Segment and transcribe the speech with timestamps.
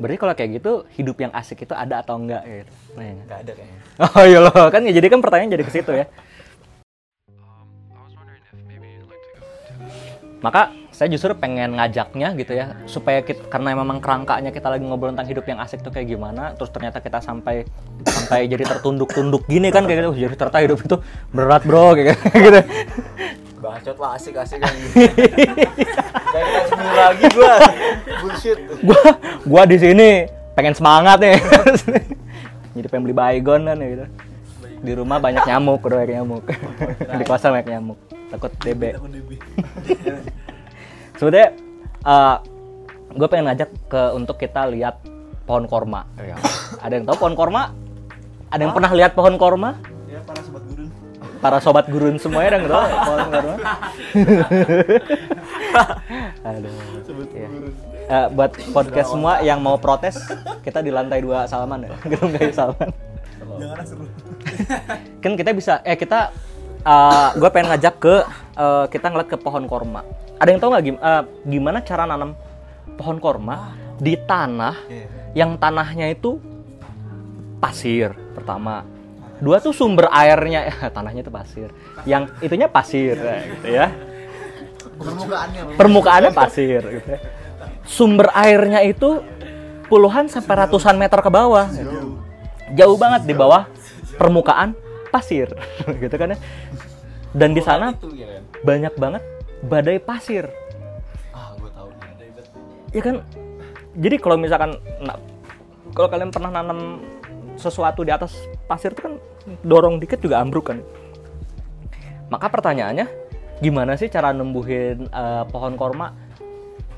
[0.00, 2.72] berarti kalau kayak gitu hidup yang asik itu ada atau enggak gitu?
[2.98, 3.22] Nanya.
[3.26, 3.78] Nggak ada kayaknya.
[4.02, 4.66] oh iya loh.
[4.70, 6.06] Kan jadi kan pertanyaan jadi ke situ ya.
[10.44, 15.10] Maka saya justru pengen ngajaknya gitu ya supaya kita, karena memang kerangkanya kita lagi ngobrol
[15.10, 17.66] tentang hidup yang asik tuh kayak gimana terus ternyata kita sampai
[18.06, 20.10] sampai jadi tertunduk-tunduk gini kan kayak gitu.
[20.12, 20.96] "Oh, jadi ternyata hidup itu
[21.34, 22.60] berat bro kayak gitu
[23.64, 24.68] Bacot lah asik-asik kan.
[26.36, 27.54] Kayak sembuh lagi gua.
[28.20, 28.58] Bullshit.
[28.84, 29.02] gua
[29.48, 31.40] gua di sini pengen semangat nih.
[32.76, 34.06] Jadi pengen beli baygon kan ya gitu.
[34.84, 36.44] Di rumah banyak nyamuk udah banyak nyamuk.
[37.20, 37.96] Di kosan banyak nyamuk.
[38.28, 39.00] Takut DB
[41.14, 41.48] sebenarnya
[43.14, 45.00] gue pengen ngajak ke untuk kita lihat
[45.48, 46.04] pohon korma.
[46.82, 47.72] Ada yang tahu pohon korma?
[48.52, 49.93] Ada yang pernah lihat pohon korma
[51.44, 52.84] para sobat gurun semuanya yang tahu?
[52.88, 53.54] Pohon korma
[56.48, 56.72] aduh
[57.36, 57.48] iya.
[58.04, 60.16] Eh, buat podcast semua yang mau protes
[60.64, 61.92] kita di lantai dua Salman ya.
[62.08, 62.88] Gedung kayu Salman
[63.60, 64.04] Jangan seru.
[65.22, 66.32] kan kita bisa eh kita
[67.36, 68.14] gue pengen ngajak ke
[68.56, 70.00] eh, kita ngeliat ke pohon korma.
[70.40, 72.32] Ada yang tahu nggak gim- eh, gimana cara nanam
[72.96, 75.06] pohon korma di tanah Iya.
[75.44, 76.40] yang tanahnya itu
[77.60, 78.84] pasir pertama
[79.38, 81.68] dua tuh sumber airnya tanahnya itu pasir
[82.04, 83.86] yang itunya pasir ya, gitu ya
[84.94, 85.60] Permukaannya.
[85.74, 87.18] permukaannya pasir gitu ya.
[87.82, 89.20] sumber airnya itu
[89.84, 92.22] puluhan sampai ratusan meter ke bawah gitu.
[92.72, 93.66] jauh banget di bawah
[94.14, 94.72] permukaan
[95.10, 95.50] pasir
[96.02, 96.38] gitu kan ya
[97.34, 98.42] dan di sana ya kan.
[98.62, 99.22] banyak banget
[99.62, 100.46] badai pasir
[101.34, 102.30] Ah, gua tahu nih.
[102.94, 103.14] ya kan
[103.98, 104.78] jadi kalau misalkan
[105.90, 107.02] kalau kalian pernah nanam
[107.56, 108.34] sesuatu di atas
[108.66, 109.14] pasir itu kan
[109.62, 110.78] dorong dikit juga ambruk kan.
[112.32, 113.06] Maka pertanyaannya
[113.60, 116.12] gimana sih cara numbuhin eh, pohon korma?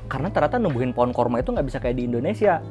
[0.07, 2.63] Karena ternyata numbuhin pohon korma itu nggak bisa kayak di Indonesia.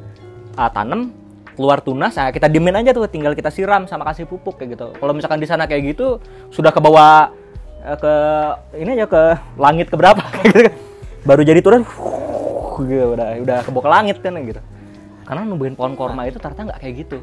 [0.56, 1.12] Ah, tanam
[1.56, 4.86] keluar tunas nah kita diemin aja tuh tinggal kita siram sama kasih pupuk kayak gitu.
[4.96, 7.32] Kalau misalkan di sana kayak gitu sudah ke bawah
[7.84, 8.14] eh, ke
[8.80, 9.22] ini aja ke
[9.60, 10.74] langit ke berapa gitu kan.
[11.26, 11.82] baru jadi turun
[12.88, 14.60] gitu, udah udah ke ke langit kan gitu.
[15.26, 17.18] Karena numbuhin pohon korma itu ternyata nggak kayak gitu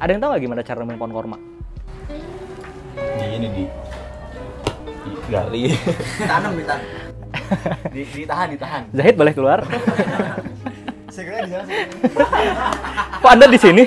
[0.00, 1.36] ada yang tahu nggak gimana cara numbuhin pohon korma
[2.96, 3.64] Di ini di
[5.30, 5.62] gali.
[6.30, 6.88] Tanam di tanam.
[7.94, 8.82] Di, ditahan, ditahan.
[8.90, 9.62] Zahid boleh keluar
[11.14, 11.66] Saya kira di sana
[13.18, 13.82] kok anda di sini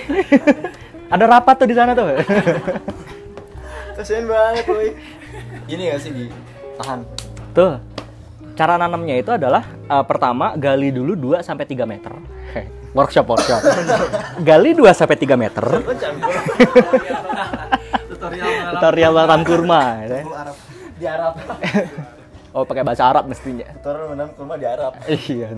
[1.07, 2.07] ada rapat tuh di sana tuh
[3.93, 4.91] Kasian banget, woi.
[5.69, 7.07] Ini gak sih ditahan?
[7.55, 7.79] tuh
[8.59, 12.13] cara nanamnya itu adalah eh, pertama gali dulu 2 sampai 3 meter
[12.93, 13.61] workshop workshop.
[14.39, 15.65] Gali 2 sampai 3 meter.
[18.73, 19.81] Tutorial menanam kurma.
[20.05, 20.21] ya.
[20.95, 21.33] Di Arab.
[22.55, 23.67] oh pakai bahasa Arab mestinya.
[23.81, 24.93] Tutorial menanam kurma di Arab.
[25.09, 25.49] iya.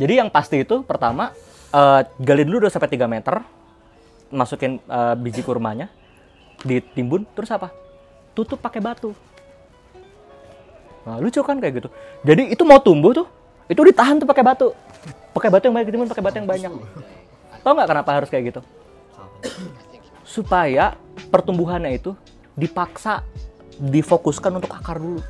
[0.00, 1.32] Jadi yang pasti itu pertama
[1.72, 3.36] eh, gali dulu 2 sampai 3 meter.
[4.30, 5.90] Masukin eh, biji kurmanya
[6.62, 7.72] ditimbun terus apa?
[8.36, 9.16] Tutup pakai batu.
[11.00, 11.88] Nah, lucu kan kayak gitu.
[12.22, 13.26] Jadi itu mau tumbuh tuh
[13.70, 14.74] itu ditahan tuh pakai batu
[15.30, 16.72] pakai batu yang banyak ditimbun pakai batu yang banyak
[17.60, 18.60] tau nggak kenapa harus kayak gitu
[20.26, 20.94] supaya
[21.30, 22.14] pertumbuhannya itu
[22.54, 23.24] dipaksa
[23.80, 25.22] difokuskan untuk akar dulu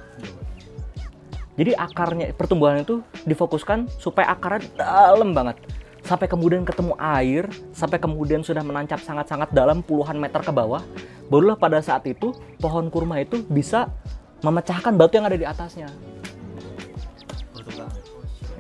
[1.61, 5.61] jadi akarnya pertumbuhan itu difokuskan supaya akarnya dalam banget.
[6.01, 7.45] Sampai kemudian ketemu air,
[7.77, 10.81] sampai kemudian sudah menancap sangat-sangat dalam puluhan meter ke bawah.
[11.29, 13.93] Barulah pada saat itu pohon kurma itu bisa
[14.41, 15.93] memecahkan batu yang ada di atasnya.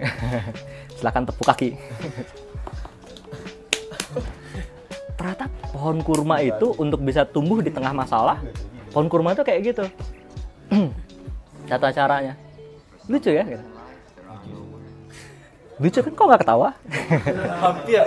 [1.00, 1.80] Silahkan tepuk kaki.
[5.16, 8.36] Ternyata pohon kurma itu untuk bisa tumbuh di tengah masalah,
[8.92, 9.84] pohon kurma itu kayak gitu.
[11.72, 12.36] Tata caranya.
[13.08, 13.48] Lucu ya?
[13.48, 13.64] Gitu.
[15.80, 16.68] Lucu kan kok nggak ketawa?
[17.64, 18.04] Hampir.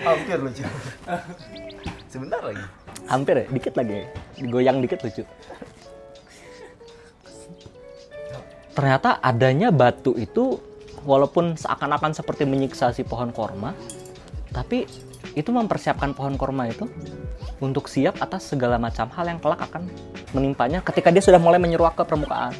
[0.00, 0.64] Hampir lucu.
[2.08, 2.64] Sebentar lagi.
[3.04, 4.08] Hampir ya, dikit lagi.
[4.40, 5.28] Digoyang dikit lucu.
[8.72, 10.56] Ternyata adanya batu itu
[11.04, 13.76] walaupun seakan-akan seperti menyiksa si pohon korma,
[14.50, 14.88] tapi
[15.34, 16.86] itu mempersiapkan pohon korma itu
[17.58, 19.88] untuk siap atas segala macam hal yang kelak akan
[20.36, 22.54] menimpanya ketika dia sudah mulai menyeruak ke permukaan.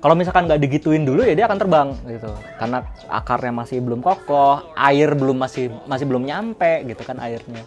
[0.00, 2.32] Kalau misalkan nggak digituin dulu ya dia akan terbang gitu.
[2.56, 7.64] Karena akarnya masih belum kokoh, air belum masih masih belum nyampe gitu kan airnya.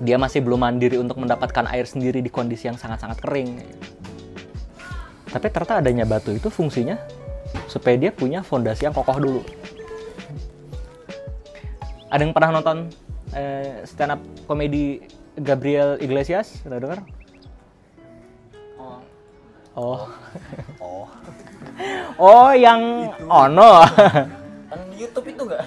[0.00, 3.64] Dia masih belum mandiri untuk mendapatkan air sendiri di kondisi yang sangat-sangat kering.
[5.30, 7.00] Tapi ternyata adanya batu itu fungsinya
[7.66, 9.42] supaya dia punya fondasi yang kokoh dulu.
[12.10, 12.90] Ada yang pernah nonton
[13.34, 14.20] eh, stand up
[14.50, 15.02] komedi
[15.38, 16.62] Gabriel Iglesias?
[16.66, 17.00] Udah dengar?
[19.78, 20.02] Oh.
[20.82, 21.06] Oh.
[22.18, 23.72] Oh, yang Ono.
[24.70, 25.66] Kan di YouTube itu enggak?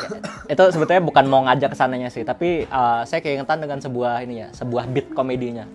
[0.52, 4.44] itu sebetulnya bukan mau ngajak ke sananya sih, tapi uh, saya keingetan dengan sebuah ini
[4.44, 5.68] ya, sebuah beat komedinya.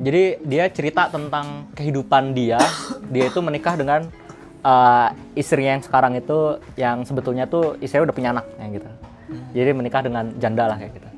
[0.00, 2.56] Jadi dia cerita tentang kehidupan dia,
[3.12, 4.08] dia itu menikah dengan
[4.64, 8.88] uh, istrinya yang sekarang itu yang sebetulnya tuh istrinya udah punya anak kayak gitu.
[9.60, 11.08] Jadi menikah dengan janda lah kayak gitu.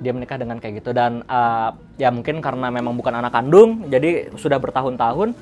[0.00, 4.32] Dia menikah dengan kayak gitu dan uh, ya mungkin karena memang bukan anak kandung, jadi
[4.32, 5.36] sudah bertahun-tahun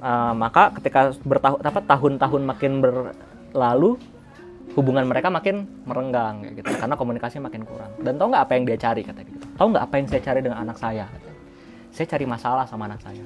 [0.00, 4.00] uh, maka ketika bertahun apa tahun-tahun makin berlalu
[4.72, 8.64] hubungan mereka makin merenggang kayak gitu karena komunikasi makin kurang dan tau nggak apa yang
[8.70, 11.29] dia cari kata gitu tau nggak apa yang saya cari dengan anak saya katanya.
[11.90, 13.24] Saya cari masalah sama anak saya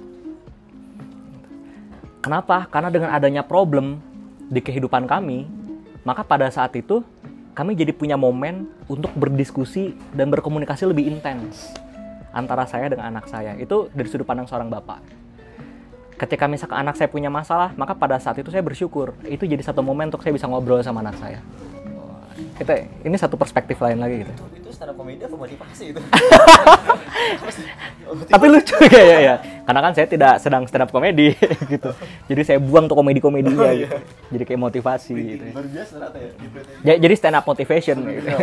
[2.24, 4.00] kenapa karena dengan adanya problem
[4.48, 5.48] di kehidupan kami
[6.04, 7.00] maka pada saat itu
[7.54, 11.72] kami jadi punya momen untuk berdiskusi dan berkomunikasi lebih intens
[12.34, 15.24] antara saya dengan anak saya itu dari sudut pandang seorang bapak
[16.14, 19.18] ketika misalkan anak saya punya masalah, maka pada saat itu saya bersyukur.
[19.26, 21.42] Itu jadi satu momen untuk saya bisa ngobrol sama anak saya.
[22.34, 22.72] Kita
[23.02, 24.32] ini satu perspektif lain lagi gitu.
[24.58, 26.00] Itu stand up komedi apa motivasi itu?
[28.30, 29.34] Tapi lucu ya ya ya.
[29.64, 31.34] Karena kan saya tidak sedang stand up komedi
[31.72, 31.90] gitu.
[32.26, 33.96] Jadi saya buang tuh komedi-komedinya gitu.
[34.34, 35.44] Jadi kayak motivasi gitu.
[35.46, 35.52] Ya.
[36.84, 38.28] Ja- Jadi stand up motivation gitu.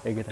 [0.00, 0.30] Kayak gitu.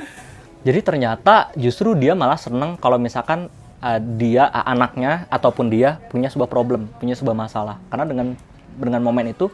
[0.65, 3.47] Jadi ternyata justru dia malah seneng kalau misalkan
[3.79, 7.77] uh, dia uh, anaknya ataupun dia punya sebuah problem, punya sebuah masalah.
[7.93, 8.27] Karena dengan
[8.75, 9.53] dengan momen itu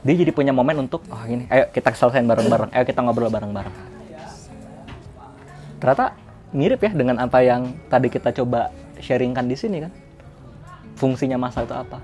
[0.00, 3.74] dia jadi punya momen untuk oh ini, ayo kita selesaiin bareng-bareng, ayo kita ngobrol bareng-bareng.
[5.80, 6.16] Ternyata
[6.52, 9.92] mirip ya dengan apa yang tadi kita coba sharingkan di sini kan.
[10.96, 11.98] Fungsinya masalah itu apa?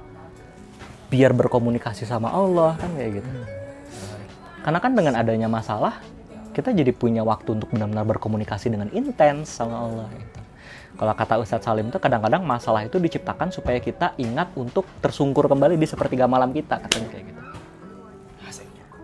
[1.12, 3.28] Biar berkomunikasi sama Allah kan kayak gitu.
[4.64, 6.00] Karena kan dengan adanya masalah,
[6.56, 10.08] kita jadi punya waktu untuk benar-benar berkomunikasi dengan intens sama Allah.
[10.16, 10.40] Gitu.
[10.96, 15.76] Kalau kata Ustadz Salim itu kadang-kadang masalah itu diciptakan supaya kita ingat untuk tersungkur kembali
[15.76, 17.40] di sepertiga malam kita, katanya kayak gitu.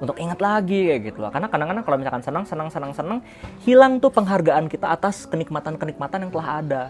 [0.03, 1.31] Untuk ingat lagi kayak gitu loh.
[1.31, 3.19] Karena kadang-kadang kalau misalkan senang, senang, senang, senang,
[3.63, 6.83] hilang tuh penghargaan kita atas kenikmatan-kenikmatan yang telah ada.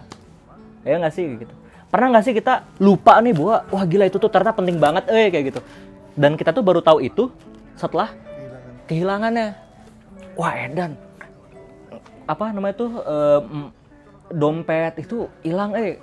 [0.81, 1.53] Ya nggak sih gitu.
[1.93, 5.29] Pernah nggak sih kita lupa nih bahwa wah gila itu tuh ternyata penting banget eh
[5.29, 5.61] kayak gitu.
[6.17, 7.29] Dan kita tuh baru tahu itu
[7.77, 8.17] setelah
[8.89, 9.61] kehilangannya.
[10.33, 10.97] Wah Edan,
[12.25, 13.67] apa namanya tuh mm,
[14.33, 16.01] dompet itu hilang eh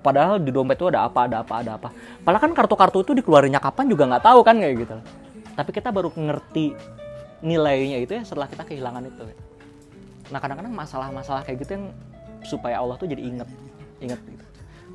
[0.00, 1.88] padahal di dompet itu ada apa ada apa ada apa
[2.22, 4.96] padahal kan kartu-kartu itu dikeluarinnya kapan juga nggak tahu kan kayak gitu
[5.56, 6.76] tapi kita baru ngerti
[7.40, 9.24] nilainya itu ya setelah kita kehilangan itu
[10.28, 11.86] nah kadang-kadang masalah-masalah kayak gitu yang
[12.44, 13.48] supaya Allah tuh jadi inget
[13.98, 14.44] inget gitu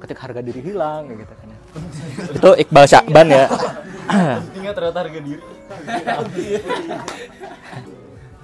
[0.02, 1.58] ketika harga diri hilang kayak gitu kan ya.
[2.38, 3.46] itu Iqbal Syakban ya
[4.60, 5.40] Ingat ternyata harga diri.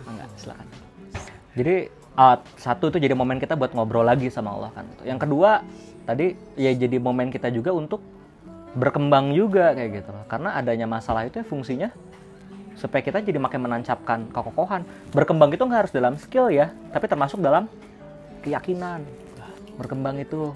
[0.07, 0.67] Enggak, silakan.
[1.57, 1.75] Jadi
[2.15, 4.87] uh, satu itu jadi momen kita buat ngobrol lagi sama Allah kan.
[5.03, 5.59] Yang kedua
[6.07, 7.99] tadi ya jadi momen kita juga untuk
[8.77, 10.23] berkembang juga kayak gitu loh.
[10.29, 11.89] Karena adanya masalah itu ya fungsinya
[12.77, 14.85] supaya kita jadi makin menancapkan kekokohan.
[15.11, 17.65] Berkembang itu nggak harus dalam skill ya, tapi termasuk dalam
[18.45, 19.01] keyakinan.
[19.75, 20.53] Berkembang itu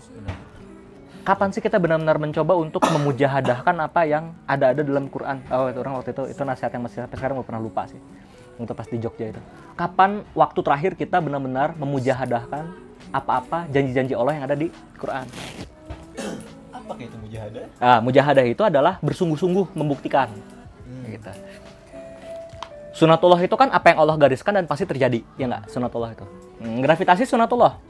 [1.21, 5.41] kapan sih kita benar-benar mencoba untuk memujahadahkan apa yang ada-ada dalam Quran?
[5.49, 7.97] Oh, itu orang waktu itu itu nasihat yang masih sampai sekarang gue pernah lupa sih.
[8.61, 9.41] Untuk pas di Jogja itu.
[9.73, 12.69] Kapan waktu terakhir kita benar-benar memujahadahkan
[13.09, 14.69] apa-apa janji-janji Allah yang ada di
[15.01, 15.25] Quran?
[16.69, 17.65] Apa itu mujahadah?
[17.81, 20.29] Ah, mujahadah itu adalah bersungguh-sungguh membuktikan.
[21.09, 21.31] Gitu.
[23.01, 25.73] Sunatullah itu kan apa yang Allah gariskan dan pasti terjadi, ya nggak?
[25.73, 26.21] Sunatullah itu.
[26.61, 27.81] Hmm, gravitasi sunatullah,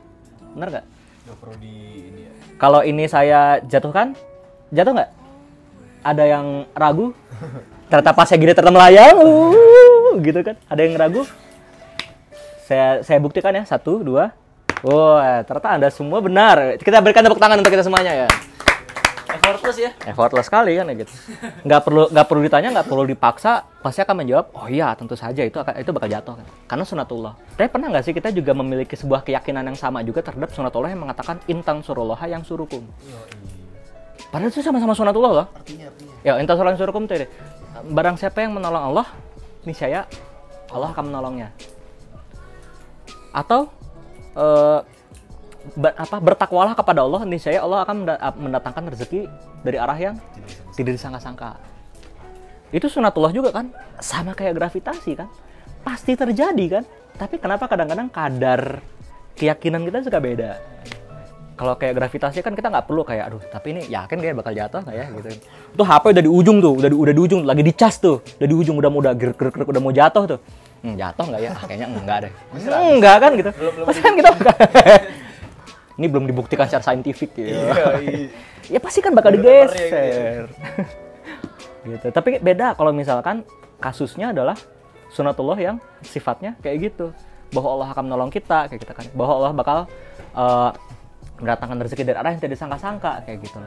[0.56, 0.86] benar nggak?
[1.28, 1.76] Gak perlu di
[2.08, 2.34] ini ya.
[2.56, 4.16] Kalau ini saya jatuhkan,
[4.72, 5.12] jatuh nggak?
[6.08, 7.12] Ada yang ragu?
[7.92, 10.56] Ternyata pas saya gini ternyata melayang, uh, gitu kan?
[10.72, 11.28] Ada yang ragu?
[12.64, 14.32] Saya saya buktikan ya, satu, dua.
[14.80, 16.80] Wah, ternyata anda semua benar.
[16.80, 18.28] Kita berikan tepuk tangan untuk kita semuanya ya.
[19.52, 19.92] Effortless ya.
[20.08, 21.14] Effortless sekali kan ya gitu.
[21.68, 23.52] Nggak perlu nggak perlu ditanya, nggak perlu dipaksa,
[23.84, 26.48] pasti akan menjawab, oh iya tentu saja itu akan itu bakal jatuh kan.
[26.72, 27.34] Karena sunatullah.
[27.60, 31.04] Tapi pernah nggak sih kita juga memiliki sebuah keyakinan yang sama juga terhadap sunatullah yang
[31.04, 32.88] mengatakan intang surullah yang surukum.
[34.32, 35.48] Padahal itu sama-sama sunatullah loh.
[35.52, 36.16] Artinya artinya.
[36.24, 37.28] Ya, intang surullah yang surukum itu
[37.92, 39.08] barang siapa yang menolong Allah,
[39.68, 40.08] niscaya
[40.72, 41.52] Allah akan menolongnya.
[43.36, 43.68] Atau
[44.40, 44.80] eh,
[45.74, 49.30] ba- apa bertakwalah kepada Allah niscaya Allah akan menda- mendatangkan rezeki
[49.62, 50.16] dari arah yang
[50.74, 51.58] tidak disangka-sangka.
[52.72, 55.28] Itu sunatullah juga kan, sama kayak gravitasi kan,
[55.84, 56.84] pasti terjadi kan.
[57.20, 58.80] Tapi kenapa kadang-kadang kadar
[59.36, 60.52] keyakinan kita suka beda?
[61.60, 64.82] Kalau kayak gravitasi kan kita nggak perlu kayak, aduh, tapi ini yakin dia bakal jatuh
[64.82, 65.30] nggak ya gitu.
[65.78, 68.48] Itu HP udah di ujung tuh, udah di, udah di ujung, lagi dicas tuh, udah
[68.50, 70.40] di ujung, udah mau udah gerak gerak udah mau jatuh tuh.
[70.82, 71.50] Hmm, jatuh nggak ya?
[71.54, 72.32] Ah, kayaknya enggak deh.
[72.98, 73.52] Enggak kan gitu.
[73.86, 74.30] Pasti kan kita.
[76.02, 77.46] ini belum dibuktikan secara saintifik ya.
[77.46, 78.18] Iya, iya.
[78.74, 80.02] ya pasti kan bakal Ada papernya gitu ya.
[80.02, 80.46] digeser.
[81.94, 82.08] gitu.
[82.10, 83.46] Tapi beda kalau misalkan
[83.78, 84.58] kasusnya adalah
[85.14, 87.14] sunatullah yang sifatnya kayak gitu
[87.52, 89.78] bahwa Allah akan menolong kita kayak gitu kan bahwa Allah bakal
[90.32, 90.72] uh,
[91.38, 93.60] mendatangkan rezeki dari arah yang tidak disangka-sangka kayak gitu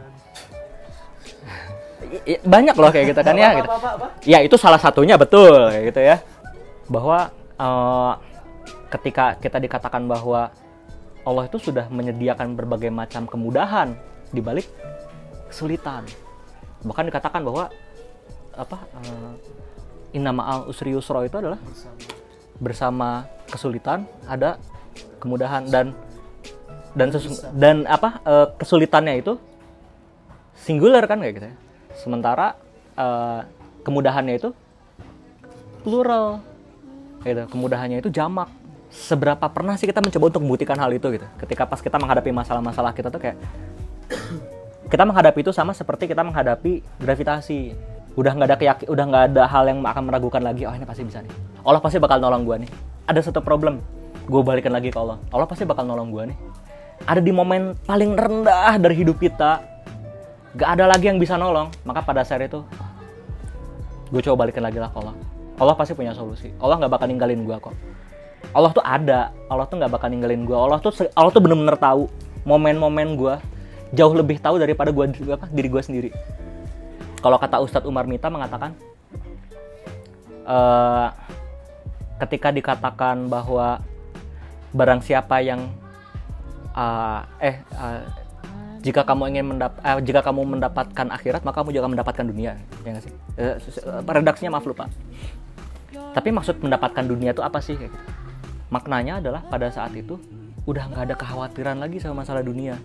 [2.25, 3.69] i- banyak loh kayak gitu kan ya gitu.
[4.25, 6.17] ya itu salah satunya betul kayak gitu ya
[6.89, 7.29] bahwa
[7.61, 8.13] uh,
[8.89, 10.49] ketika kita dikatakan bahwa
[11.25, 13.97] Allah itu sudah menyediakan berbagai macam kemudahan
[14.31, 14.69] di balik
[15.49, 16.05] kesulitan
[16.85, 17.73] bahkan dikatakan bahwa
[18.55, 19.33] apa uh,
[20.15, 21.59] inna ma'al usri yusra itu adalah
[22.63, 24.61] bersama kesulitan ada
[25.19, 25.91] kemudahan dan
[26.95, 29.35] dan sesu- dan apa eh, kesulitannya itu
[30.55, 31.57] singular kan kayak gitu ya.
[31.99, 32.55] Sementara
[32.95, 33.41] eh,
[33.83, 34.55] kemudahannya itu
[35.83, 36.39] plural.
[37.27, 37.43] Gitu.
[37.51, 38.47] Kemudahannya itu jamak.
[38.95, 41.27] Seberapa pernah sih kita mencoba untuk membuktikan hal itu gitu.
[41.43, 43.37] Ketika pas kita menghadapi masalah-masalah kita tuh kayak
[44.93, 47.75] kita menghadapi itu sama seperti kita menghadapi gravitasi.
[48.15, 50.63] Udah nggak ada keyakin, udah nggak ada hal yang akan meragukan lagi.
[50.71, 51.35] Oh ini pasti bisa nih.
[51.67, 52.71] Allah pasti bakal nolong gua nih.
[53.11, 53.83] Ada satu problem,
[54.31, 55.19] gue balikan lagi ke Allah.
[55.35, 56.39] Allah pasti bakal nolong gua nih.
[57.11, 59.59] Ada di momen paling rendah dari hidup kita,
[60.55, 61.75] gak ada lagi yang bisa nolong.
[61.83, 62.63] Maka pada saat itu,
[64.15, 65.19] gue coba balikan lagi lah ke Allah.
[65.59, 66.55] Allah pasti punya solusi.
[66.63, 67.75] Allah nggak bakal ninggalin gua kok.
[68.55, 69.35] Allah tuh ada.
[69.51, 70.71] Allah tuh nggak bakal ninggalin gua.
[70.71, 72.07] Allah tuh Allah tuh bener-bener tahu
[72.47, 73.43] momen-momen gua
[73.91, 76.15] jauh lebih tahu daripada gua apa diri gua sendiri.
[77.19, 78.79] Kalau kata Ustadz Umar Mita mengatakan
[80.45, 81.09] eh,
[82.23, 83.83] ketika dikatakan bahwa
[84.71, 85.67] barang siapa yang
[86.77, 88.03] eh, eh eh,
[88.85, 92.91] jika kamu ingin mendap eh, jika kamu mendapatkan akhirat maka kamu juga mendapatkan dunia ya
[92.93, 93.57] nggak sih Eh,
[94.05, 94.87] redaksinya maaf lupa
[96.15, 97.75] tapi maksud mendapatkan dunia itu apa sih.
[98.73, 100.17] Maknanya adalah pada saat itu
[100.65, 102.81] udah nggak ada kekhawatiran lagi sama masalah dunia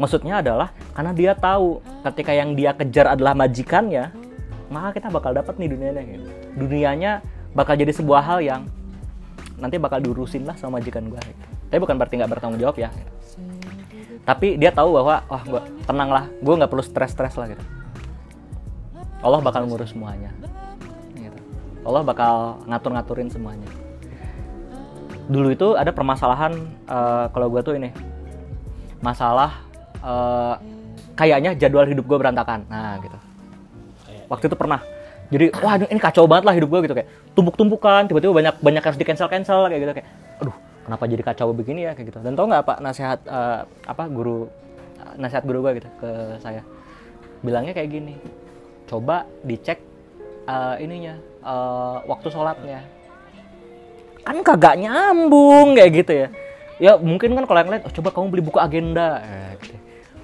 [0.00, 4.10] maksudnya adalah karena dia tahu ketika yang dia kejar adalah majikannya
[4.70, 6.28] maka kita bakal dapat nih dunianya gitu.
[6.56, 7.12] dunianya
[7.54, 8.62] bakal jadi sebuah hal yang
[9.60, 11.42] nanti bakal diurusin lah sama majikan gua gitu.
[11.68, 13.12] tapi bukan berarti nggak bertanggung jawab ya gitu.
[14.24, 17.64] tapi dia tahu bahwa wah gua tenang lah gue nggak perlu stres-stres lah gitu
[19.20, 20.32] Allah bakal ngurus semuanya
[21.12, 21.38] gitu.
[21.84, 23.68] Allah bakal ngatur-ngaturin semuanya
[25.30, 26.52] dulu itu ada permasalahan
[26.90, 27.94] eh, kalau gue tuh ini
[28.98, 29.62] masalah
[30.02, 30.54] eh,
[31.14, 32.66] kayaknya jadwal hidup gue berantakan.
[32.66, 33.18] Nah gitu.
[34.26, 34.82] Waktu itu pernah.
[35.30, 36.94] Jadi wah ini kacau banget lah hidup gue gitu.
[36.98, 37.08] Kayak
[37.38, 39.92] tumpuk-tumpukan tiba-tiba banyak banyak harus di cancel cancel kayak gitu.
[40.02, 40.08] Kayak
[40.42, 41.92] aduh kenapa jadi kacau begini ya?
[41.94, 42.18] Kayak gitu.
[42.26, 44.50] Dan tau nggak pak nasihat eh, apa guru
[45.14, 46.10] nasihat guru gue gitu ke
[46.42, 46.66] saya.
[47.46, 48.18] Bilangnya kayak gini
[48.90, 49.78] coba dicek
[50.50, 51.14] eh, ininya
[51.46, 52.82] eh, waktu sholatnya
[54.30, 56.28] kan kagak nyambung kayak gitu ya
[56.80, 59.74] ya mungkin kan kalau yang lain oh, coba kamu beli buku agenda eh, gitu.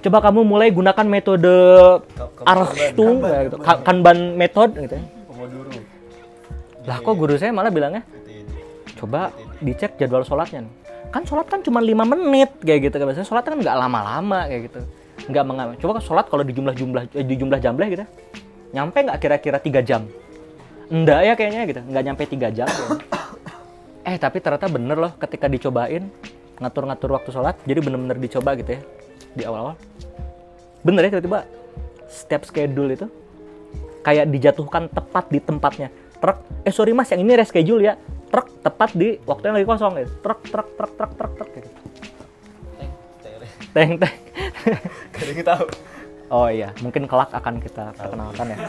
[0.07, 1.59] coba kamu mulai gunakan metode
[2.41, 3.57] Archtung ya, gitu.
[3.59, 5.03] Ka- kanban method gitu ya.
[6.87, 8.01] Lah kok guru saya malah bilangnya
[8.97, 9.29] coba
[9.61, 10.73] dicek jadwal sholatnya nih.
[11.07, 14.61] kan sholat kan cuma lima menit kayak gitu kan biasanya sholat kan nggak lama-lama kayak
[14.71, 14.79] gitu
[15.29, 18.03] nggak mengamal coba sholat kalau di jumlah jumlah di jumlah jambleh gitu
[18.73, 20.03] nyampe nggak kira-kira tiga jam
[20.89, 22.99] enggak ya kayaknya gitu nggak nyampe tiga jam kayaknya.
[24.07, 26.07] eh tapi ternyata bener loh ketika dicobain
[26.57, 28.81] ngatur-ngatur waktu sholat jadi bener-bener dicoba gitu ya
[29.35, 29.75] di awal-awal.
[30.81, 31.43] Bener ya tiba-tiba
[32.07, 33.05] setiap schedule itu
[34.01, 35.91] kayak dijatuhkan tepat di tempatnya.
[36.17, 37.93] Truk eh sorry mas yang ini reschedule ya.
[38.27, 40.11] Truk tepat di waktu yang lagi kosong gitu.
[40.23, 41.69] Truk truk truk truk truk truk gitu.
[43.75, 44.15] Teng teng
[45.13, 45.65] Gak ada yang tahu.
[46.27, 48.57] oh iya mungkin kelak akan kita perkenalkan ya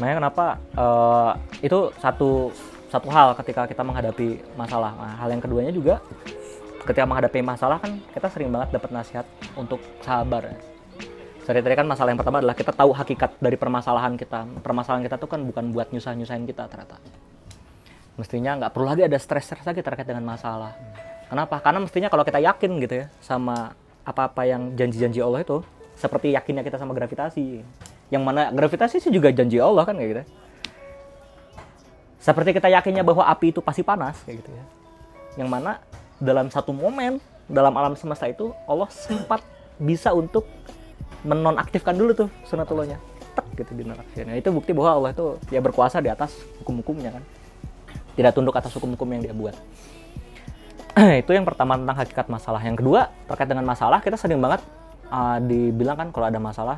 [0.00, 1.30] Makanya kenapa eh,
[1.68, 2.52] itu satu
[2.92, 4.92] satu hal ketika kita menghadapi masalah.
[4.92, 6.04] Nah, hal yang keduanya juga
[6.84, 10.52] ketika menghadapi masalah kan kita sering banget dapat nasihat untuk sabar.
[11.42, 14.46] tadi kan masalah yang pertama adalah kita tahu hakikat dari permasalahan kita.
[14.62, 17.00] Permasalahan kita tuh kan bukan buat nyusah-nyusahin kita ternyata.
[18.14, 20.76] Mestinya nggak perlu lagi ada stres-stres lagi terkait dengan masalah.
[21.26, 21.64] Kenapa?
[21.64, 23.72] Karena mestinya kalau kita yakin gitu ya sama
[24.04, 25.64] apa-apa yang janji-janji Allah itu
[25.96, 27.64] seperti yakinnya kita sama gravitasi.
[28.12, 30.22] Yang mana gravitasi sih juga janji Allah kan kayak gitu.
[32.20, 34.64] Seperti kita yakinnya bahwa api itu pasti panas kayak gitu ya.
[35.40, 35.80] Yang mana
[36.20, 39.42] dalam satu momen dalam alam semesta itu Allah sempat
[39.80, 40.46] bisa untuk
[41.24, 43.00] menonaktifkan dulu tuh sunatullahnya.
[43.32, 44.28] Tek gitu dinonaktifkan.
[44.28, 47.24] Nah, itu bukti bahwa Allah itu ya berkuasa di atas hukum-hukumnya kan.
[48.12, 49.56] Tidak tunduk atas hukum-hukum yang dia buat.
[51.24, 52.60] itu yang pertama tentang hakikat masalah.
[52.60, 54.60] Yang kedua terkait dengan masalah kita sering banget
[55.08, 56.76] uh, dibilang kan kalau ada masalah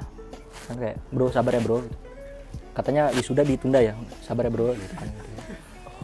[0.66, 1.78] kan kayak bro sabar ya bro.
[1.84, 1.96] Gitu.
[2.74, 3.94] Katanya wisuda ditunda ya
[4.26, 5.08] sabar ya bro gitu kan.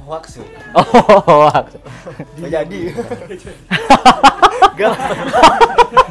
[0.06, 0.46] hoax tuh.
[0.74, 0.84] Oh,
[1.46, 1.78] hoax.
[2.40, 2.80] Nggak jadi.
[4.78, 4.94] Gak.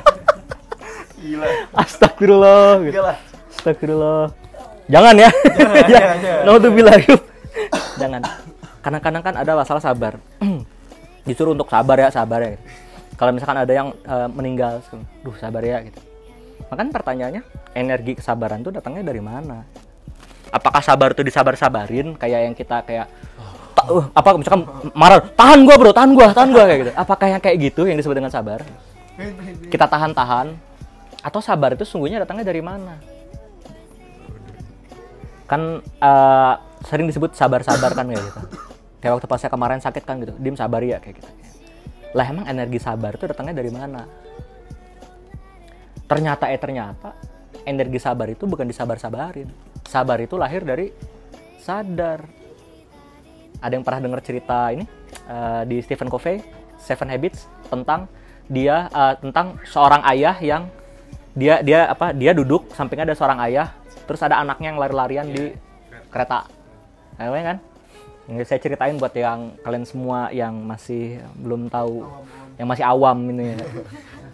[1.20, 1.48] Gila.
[1.76, 2.70] Astagfirullah.
[2.86, 2.94] gitu.
[2.96, 3.18] Gak lah.
[3.52, 4.24] Astagfirullah.
[4.90, 5.30] Jangan ya.
[5.30, 6.44] Jangan, jangan, jangan.
[6.48, 6.96] Naudzubillah.
[8.00, 8.22] Jangan.
[8.80, 10.14] Kadang-kadang kan ada masalah sabar.
[11.28, 12.52] Disuruh untuk sabar ya, sabar ya.
[13.20, 14.80] Kalau misalkan ada yang eh, meninggal,
[15.22, 16.00] duh sabar ya gitu.
[16.70, 17.42] Makanya pertanyaannya,
[17.74, 19.66] energi kesabaran itu datangnya dari mana?
[20.50, 23.06] Apakah sabar itu disabar-sabarin kayak yang kita kayak
[23.86, 24.66] uh, apa misalkan
[24.98, 26.92] marah, tahan gua bro, tahan gua, tahan gua kayak gitu.
[26.98, 28.66] Apakah yang kayak gitu yang disebut dengan sabar?
[29.70, 30.58] Kita tahan-tahan
[31.20, 32.98] atau sabar itu sungguhnya datangnya dari mana?
[35.50, 36.54] kan eh,
[36.86, 38.42] sering disebut sabar-sabar kan kayak gitu.
[39.02, 41.30] Kayak waktu pas saya kemarin sakit kan gitu, dim sabar ya kayak gitu.
[42.14, 44.06] Lah emang energi sabar itu datangnya dari mana?
[46.10, 47.14] Ternyata eh ternyata
[47.70, 49.46] energi sabar itu bukan disabar-sabarin.
[49.86, 50.90] Sabar itu lahir dari
[51.62, 52.26] sadar.
[53.62, 54.90] Ada yang pernah dengar cerita ini
[55.30, 56.42] eh, di Stephen Covey,
[56.82, 58.10] Seven Habits tentang
[58.50, 60.66] dia eh, tentang seorang ayah yang
[61.38, 63.70] dia dia apa dia duduk sampingnya ada seorang ayah
[64.10, 65.54] terus ada anaknya yang lari-larian di
[66.10, 66.50] kereta
[67.20, 67.58] Namanya kan
[68.30, 72.06] Ini saya ceritain buat yang kalian semua yang masih belum tahu
[72.62, 73.58] yang masih awam ini.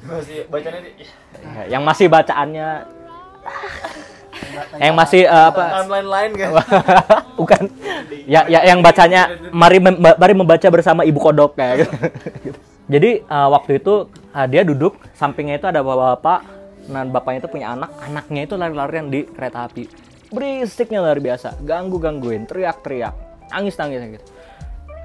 [0.05, 0.91] Masih bacanya di
[1.35, 2.69] Ya, yang masih bacaannya.
[4.79, 5.63] Yang masih eh, apa?
[5.83, 6.49] Timeline lain kan.
[7.39, 7.61] bukan.
[8.25, 11.93] Ya, ya yang bacanya mari mem- mari membaca bersama ibu kodok kayak gitu.
[12.93, 16.41] jadi eh, waktu itu eh, dia duduk sampingnya itu ada bapak-bapak
[16.85, 17.89] nah bapaknya itu punya anak.
[18.01, 19.89] Anaknya itu lari-larian di kereta api.
[20.29, 21.61] Berisiknya luar biasa.
[21.65, 23.13] Ganggu gangguin teriak-teriak
[23.53, 24.25] nangis nangis gitu.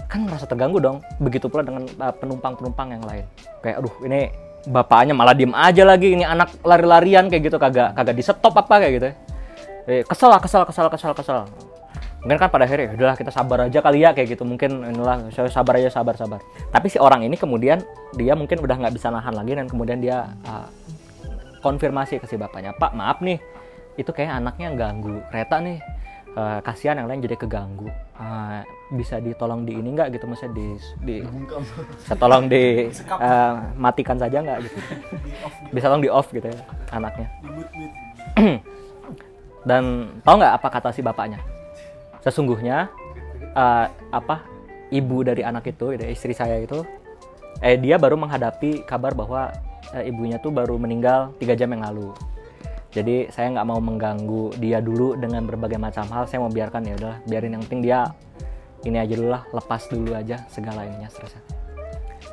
[0.08, 1.04] Kan merasa terganggu dong.
[1.20, 3.24] Begitu pula dengan eh, penumpang-penumpang yang lain.
[3.60, 8.12] Kayak aduh ini bapaknya malah diem aja lagi ini anak lari-larian kayak gitu kagak kagak
[8.12, 9.08] di stop apa kayak gitu
[9.88, 11.40] eh, kesel kesel kesel kesel kesel.
[12.20, 15.48] Mungkin kan pada akhirnya udahlah kita sabar aja kali ya kayak gitu mungkin inilah saya
[15.48, 16.44] sabar aja sabar sabar.
[16.68, 17.80] Tapi si orang ini kemudian
[18.12, 20.68] dia mungkin udah nggak bisa nahan lagi dan kemudian dia uh,
[21.64, 23.40] konfirmasi ke si bapaknya pak maaf nih
[24.00, 25.78] itu kayak anaknya ganggu kereta nih
[26.30, 27.90] Eh, kasihan yang lain jadi keganggu.
[28.14, 28.62] Eh,
[28.94, 30.30] bisa ditolong di ini nggak gitu?
[30.30, 30.66] Maksudnya di,
[31.02, 31.16] di
[31.98, 34.78] bisa tolong di eh, matikan saja nggak gitu?
[35.74, 36.62] Bisa tolong di off gitu ya
[36.94, 37.26] anaknya.
[39.68, 39.82] Dan
[40.22, 41.42] tahu nggak apa kata si bapaknya?
[42.22, 42.86] Sesungguhnya
[43.50, 44.46] eh, apa
[44.94, 46.86] ibu dari anak itu istri saya itu
[47.58, 49.50] eh dia baru menghadapi kabar bahwa
[50.06, 52.14] ibunya tuh baru meninggal tiga jam yang lalu
[52.90, 56.26] jadi saya nggak mau mengganggu dia dulu dengan berbagai macam hal.
[56.26, 58.10] Saya mau biarkan ya udah biarin yang penting dia
[58.82, 61.44] ini aja dulu lah lepas dulu aja segala ininya stresnya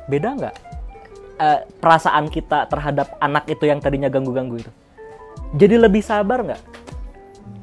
[0.08, 0.56] beda nggak
[1.36, 4.72] eh, perasaan kita terhadap anak itu yang tadinya ganggu-ganggu itu?
[5.54, 6.62] Jadi lebih sabar nggak?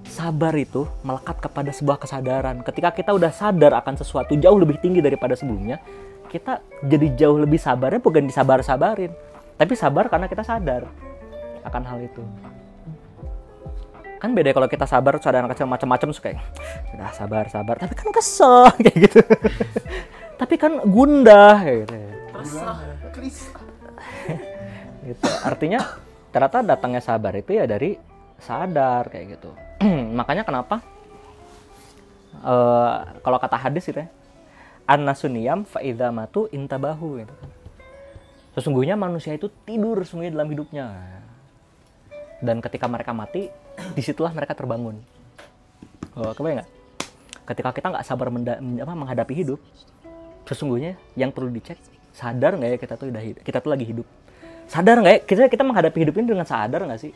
[0.07, 2.63] Sabar itu melekat kepada sebuah kesadaran.
[2.63, 5.81] Ketika kita udah sadar akan sesuatu jauh lebih tinggi daripada sebelumnya
[6.35, 9.13] kita jadi jauh lebih sabarnya bukan disabar-sabarin
[9.55, 10.83] tapi sabar karena kita sadar
[11.63, 12.19] akan hal itu
[14.25, 16.41] kan beda kalau kita sabar terus ada anak kecil macam-macam suka kayak
[16.97, 17.75] udah sabar sabar.
[17.77, 19.21] Tapi kan kesel kayak gitu.
[20.41, 21.95] Tapi kan gundah kayak gitu.
[25.05, 25.21] Gitu.
[25.45, 25.79] Artinya
[26.33, 27.93] ternyata datangnya sabar itu ya dari
[28.41, 29.53] sadar kayak gitu.
[30.17, 30.81] Makanya kenapa
[32.41, 34.09] eh, kalau kata hadis itu ya
[34.89, 37.49] an-nasuniyam fa'idha matu intabahu gitu kan.
[38.57, 40.85] Sesungguhnya manusia itu tidur sesungguhnya dalam hidupnya.
[42.43, 43.47] Dan ketika mereka mati,
[43.95, 44.99] di situlah mereka terbangun.
[46.15, 46.69] Oh, kebayang nggak?
[47.45, 49.59] Ketika kita nggak sabar apa, menghadapi hidup,
[50.47, 51.77] sesungguhnya yang perlu dicek,
[52.15, 54.07] sadar nggak ya kita tuh udah hidup, kita tuh lagi hidup.
[54.65, 57.13] Sadar nggak ya kita kita menghadapi hidup ini dengan sadar nggak sih?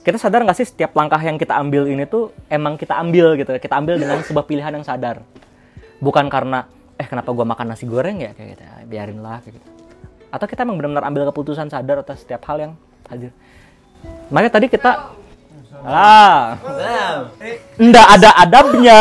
[0.00, 3.52] Kita sadar nggak sih setiap langkah yang kita ambil ini tuh emang kita ambil gitu,
[3.60, 5.20] kita ambil dengan sebuah pilihan yang sadar.
[6.00, 6.64] Bukan karena
[6.96, 9.68] eh kenapa gua makan nasi goreng ya kayak gitu, ya, biarin lah kayak gitu.
[10.32, 12.72] Atau kita emang benar-benar ambil keputusan sadar atas setiap hal yang
[13.12, 13.34] hadir.
[14.30, 14.90] Makanya tadi kita
[15.80, 16.54] ah
[17.80, 19.00] Nggak ada adabnya.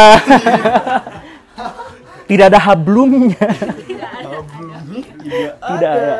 [2.29, 3.45] Tidak ada hablumnya.
[5.59, 6.13] Tidak ada.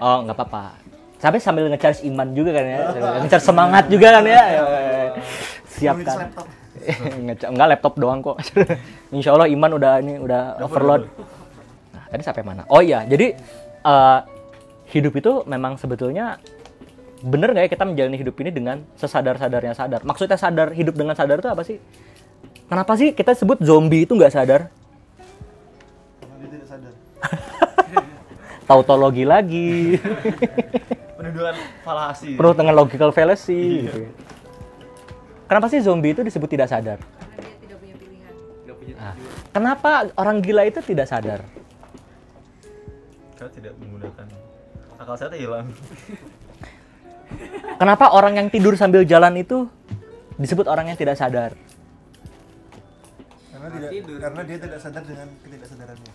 [0.00, 0.64] Oh, nggak apa-apa.
[1.20, 2.78] Sampai sambil nge-charge iman juga kan ya.
[3.22, 4.42] Nge-charge semangat juga kan ya.
[5.70, 6.16] Siapkan.
[7.48, 8.40] Enggak laptop doang kok.
[9.14, 11.06] Insya Allah iman udah ini udah overload.
[12.10, 12.66] Tadi sampai mana?
[12.66, 13.38] Oh iya, jadi
[13.86, 14.20] eh,
[14.90, 16.42] hidup itu memang sebetulnya
[17.20, 20.02] bener nggak ya kita menjalani hidup ini dengan sesadar-sadarnya sadar.
[20.02, 21.78] Maksudnya sadar hidup dengan sadar itu apa sih?
[22.66, 24.60] Kenapa sih kita sebut zombie itu nggak sadar?
[26.40, 26.92] Dia tidak sadar.
[28.68, 30.00] Tautologi lagi.
[31.20, 32.32] Dengan falasi.
[32.34, 34.08] penuh dengan logical fallacy gitu.
[35.44, 38.32] kenapa sih zombie itu disebut tidak sadar Karena dia tidak punya pilihan.
[38.96, 39.14] Nah,
[39.52, 41.44] kenapa orang gila itu tidak sadar
[43.40, 44.28] Saya tidak menggunakan
[45.00, 45.64] akal saya tuh hilang.
[47.80, 49.64] kenapa orang yang tidur sambil jalan itu
[50.36, 51.56] disebut orang yang tidak sadar?
[53.48, 56.12] Karena tidak karena dia tidak sadar dengan ketidaksadarannya.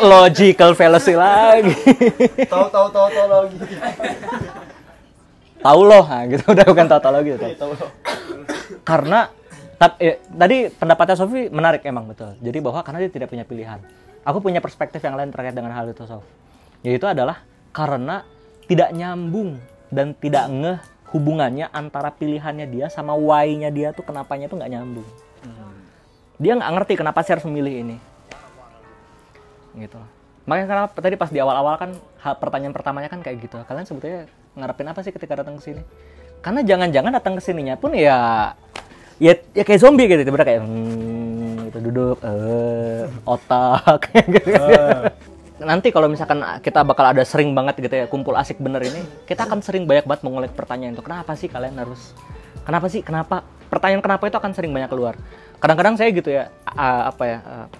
[0.08, 1.76] Logical fallacy lagi.
[2.56, 3.56] Tahu tahu tahu tahu lagi.
[5.60, 6.04] tahu loh.
[6.08, 6.44] Nah, gitu.
[6.48, 7.52] Udah bukan tahu tahu lagi tahu.
[7.60, 7.90] Tahu tahu.
[8.88, 9.28] karena
[9.76, 12.32] tap- ya, tadi pendapatnya Sofi menarik emang betul.
[12.40, 13.84] Jadi bahwa karena dia tidak punya pilihan
[14.26, 16.26] aku punya perspektif yang lain terkait dengan hal itu Sof.
[16.82, 18.26] Yaitu adalah karena
[18.66, 19.62] tidak nyambung
[19.94, 20.78] dan tidak ngeh
[21.14, 25.06] hubungannya antara pilihannya dia sama why-nya dia tuh kenapanya tuh nggak nyambung.
[26.36, 27.96] Dia nggak ngerti kenapa sih harus memilih ini.
[29.78, 29.96] Gitu.
[30.44, 33.56] Makanya kenapa tadi pas di awal-awal kan hal pertanyaan pertamanya kan kayak gitu.
[33.64, 34.26] Kalian sebetulnya
[34.58, 35.82] ngarepin apa sih ketika datang ke sini?
[36.42, 38.52] Karena jangan-jangan datang ke sininya pun ya
[39.16, 41.25] ya ya kayak zombie gitu tiba-tiba kayak hmm,
[41.76, 44.08] gitu duduk eh otak.
[44.12, 44.56] Gitu.
[45.56, 49.48] nanti kalau misalkan kita bakal ada sering banget gitu ya kumpul asik bener ini kita
[49.48, 51.04] akan sering banyak banget mengulik pertanyaan itu.
[51.04, 52.12] Kenapa sih kalian harus
[52.64, 53.44] kenapa sih kenapa?
[53.66, 55.14] Pertanyaan kenapa itu akan sering banyak keluar.
[55.56, 57.38] Kadang-kadang saya gitu ya apa ya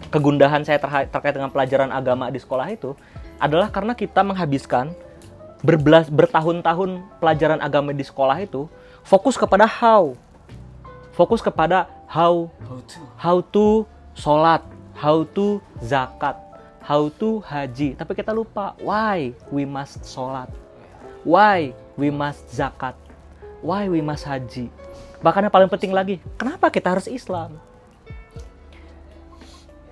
[0.09, 2.97] kegundahan saya terkait dengan pelajaran agama di sekolah itu
[3.37, 4.97] adalah karena kita menghabiskan
[5.61, 8.69] berbelas bertahun-tahun pelajaran agama di sekolah itu
[9.05, 10.17] fokus kepada how.
[11.13, 12.49] Fokus kepada how
[13.19, 13.87] how to.
[14.17, 14.65] Sholat.
[14.97, 16.41] How to zakat.
[16.81, 17.93] How to haji.
[18.01, 20.49] Tapi kita lupa why we must sholat?
[21.21, 22.97] Why we must zakat?
[23.61, 24.73] Why we must haji?
[25.21, 27.61] Bahkan yang paling penting lagi kenapa kita harus Islam?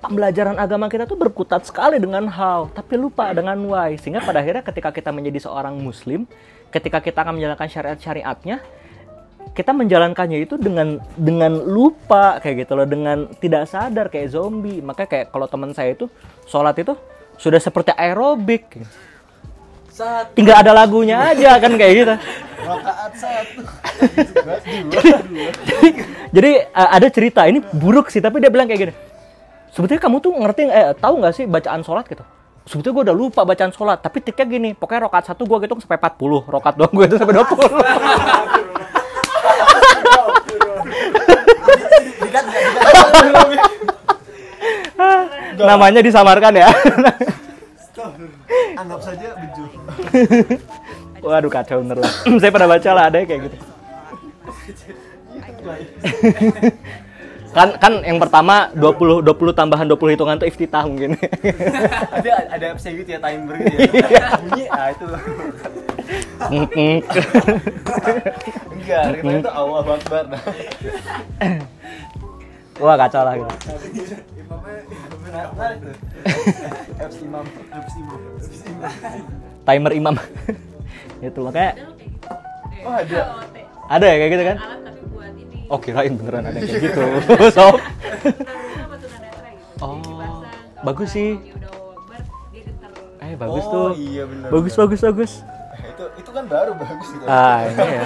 [0.01, 3.97] Pembelajaran agama kita tuh berkutat sekali dengan how, tapi lupa dengan why.
[3.97, 6.29] Sehingga pada akhirnya ketika kita menjadi seorang muslim,
[6.69, 8.61] ketika kita akan menjalankan syariat-syariatnya,
[9.53, 14.81] kita menjalankannya itu dengan dengan lupa kayak gitu loh, dengan tidak sadar kayak zombie.
[14.81, 16.09] Makanya kayak kalau teman saya itu
[16.49, 16.97] sholat itu
[17.37, 18.83] sudah seperti aerobik.
[19.95, 22.15] Saat Tinggal ada lagunya aja kan kayak gitu.
[22.65, 23.63] rakaat satu.
[26.35, 28.95] Jadi uh, ada cerita ini buruk sih, tapi dia bilang kayak gini.
[29.71, 32.27] Sebetulnya kamu tuh ngerti eh tahu nggak sih bacaan sholat gitu?
[32.65, 36.01] Sebetulnya gue udah lupa bacaan sholat, tapi tiknya gini, pokoknya rokat satu gue hitung sampai
[36.01, 37.45] 40, rokat dua gue itu sampai 20.
[45.59, 46.69] Namanya disamarkan ya.
[48.75, 49.29] anggap saja
[51.25, 52.13] Waduh kacau bener lah.
[52.43, 53.57] Saya pernah baca lah ada kayak gitu.
[57.55, 61.17] kan kan yang pertama 20 20 tambahan 20 hitungan tuh iftitah mungkin.
[62.13, 63.77] Ada ada gitu ya timer gitu
[64.13, 64.37] ya.
[64.43, 65.07] Bunyi ah itu.
[68.75, 70.25] Enggak, kita itu Allah Akbar.
[72.77, 73.55] Wah kacau lah gitu.
[79.65, 80.15] Timer imam.
[81.19, 81.73] itu makanya
[82.85, 83.21] Oh, ada.
[83.89, 84.57] Ada ya kayak gitu kan?
[85.67, 87.03] Oh kirain beneran ada kayak gitu.
[87.57, 87.81] Sob.
[89.81, 90.45] Oh,
[90.85, 91.41] bagus sih.
[93.19, 93.89] Eh bagus Oh, tuh.
[93.97, 95.33] iya bener, Bagus bagus bagus.
[95.81, 97.25] Itu itu kan baru bagus itu.
[97.25, 98.05] Ah ini ya.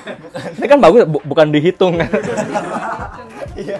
[0.56, 2.00] Ini kan bagus bu- bukan dihitung.
[3.54, 3.78] Iya.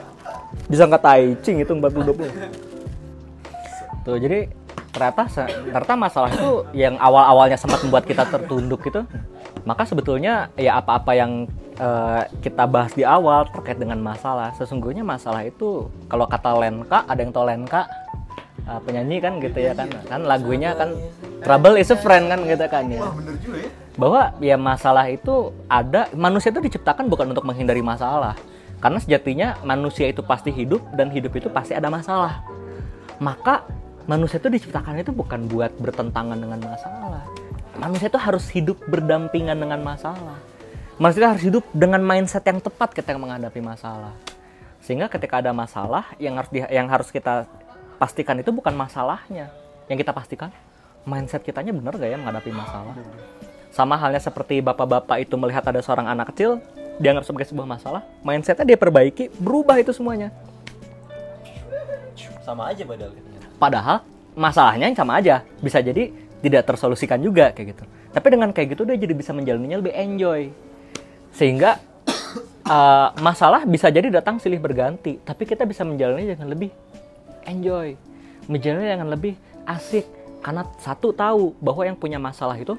[0.75, 4.03] Bisa nggak tai ching hitung 40 20.
[4.03, 4.51] Tuh jadi
[4.91, 5.23] ternyata
[5.71, 9.07] ternyata masalah itu yang awal-awalnya sempat membuat kita tertunduk gitu.
[9.63, 11.47] Maka sebetulnya ya apa-apa yang
[11.79, 17.23] eh, kita bahas di awal terkait dengan masalah, sesungguhnya masalah itu kalau kata Lenka, ada
[17.23, 17.87] yang tahu Lenka
[18.67, 19.87] eh, penyanyi kan gitu ya kan.
[20.11, 20.91] Kan lagunya kan
[21.47, 26.51] Trouble is a friend kan gitu kan ya ya bahwa ya masalah itu ada manusia
[26.51, 28.35] itu diciptakan bukan untuk menghindari masalah
[28.85, 32.45] karena sejatinya manusia itu pasti hidup dan hidup itu pasti ada masalah.
[33.17, 33.65] Maka
[34.05, 37.25] manusia itu diciptakan itu bukan buat bertentangan dengan masalah.
[37.81, 40.37] Manusia itu harus hidup berdampingan dengan masalah.
[41.01, 44.13] Manusia itu harus hidup dengan mindset yang tepat ketika menghadapi masalah.
[44.85, 47.49] Sehingga ketika ada masalah yang harus di- yang harus kita
[47.97, 49.49] pastikan itu bukan masalahnya.
[49.89, 50.53] Yang kita pastikan
[51.09, 53.01] mindset kitanya benar gak ya menghadapi masalah?
[53.73, 56.61] Sama halnya seperti bapak-bapak itu melihat ada seorang anak kecil
[56.99, 60.31] dianggap sebagai sebuah masalah mindsetnya dia perbaiki berubah itu semuanya.
[62.45, 63.13] Sama aja padahal
[63.57, 63.97] padahal
[64.37, 65.43] masalahnya yang sama aja.
[65.63, 66.13] Bisa jadi
[66.45, 67.85] tidak tersolusikan juga kayak gitu.
[68.15, 70.53] Tapi dengan kayak gitu dia jadi bisa menjalaninya lebih enjoy.
[71.35, 71.81] Sehingga
[72.69, 75.19] uh, masalah bisa jadi datang silih berganti.
[75.25, 76.71] Tapi kita bisa menjalani dengan lebih
[77.49, 77.97] enjoy.
[78.47, 80.05] Menjalani dengan lebih asik.
[80.45, 82.77] Karena satu tahu bahwa yang punya masalah itu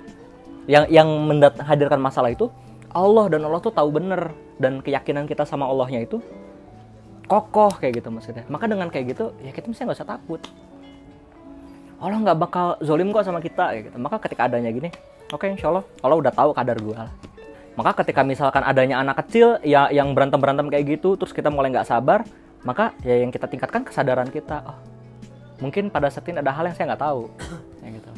[0.70, 2.50] yang yang mendat- hadirkan masalah itu
[2.96, 6.24] Allah dan Allah tuh tahu bener dan keyakinan kita sama Allahnya itu
[7.28, 8.48] kokoh kayak gitu maksudnya.
[8.48, 10.40] Maka dengan kayak gitu ya kita mesti nggak usah takut.
[12.00, 13.98] Allah nggak bakal zolim kok sama kita kayak gitu.
[14.00, 14.90] Maka ketika adanya gini
[15.34, 17.02] oke insya Allah Allah udah tahu kadar gue
[17.76, 21.74] maka ketika misalkan adanya anak kecil ya yang berantem berantem kayak gitu terus kita mulai
[21.76, 22.24] nggak sabar
[22.64, 24.64] maka ya yang kita tingkatkan kesadaran kita.
[24.64, 24.80] Oh
[25.60, 27.32] mungkin pada saat ini ada hal yang saya nggak tahu
[27.84, 28.12] gitu.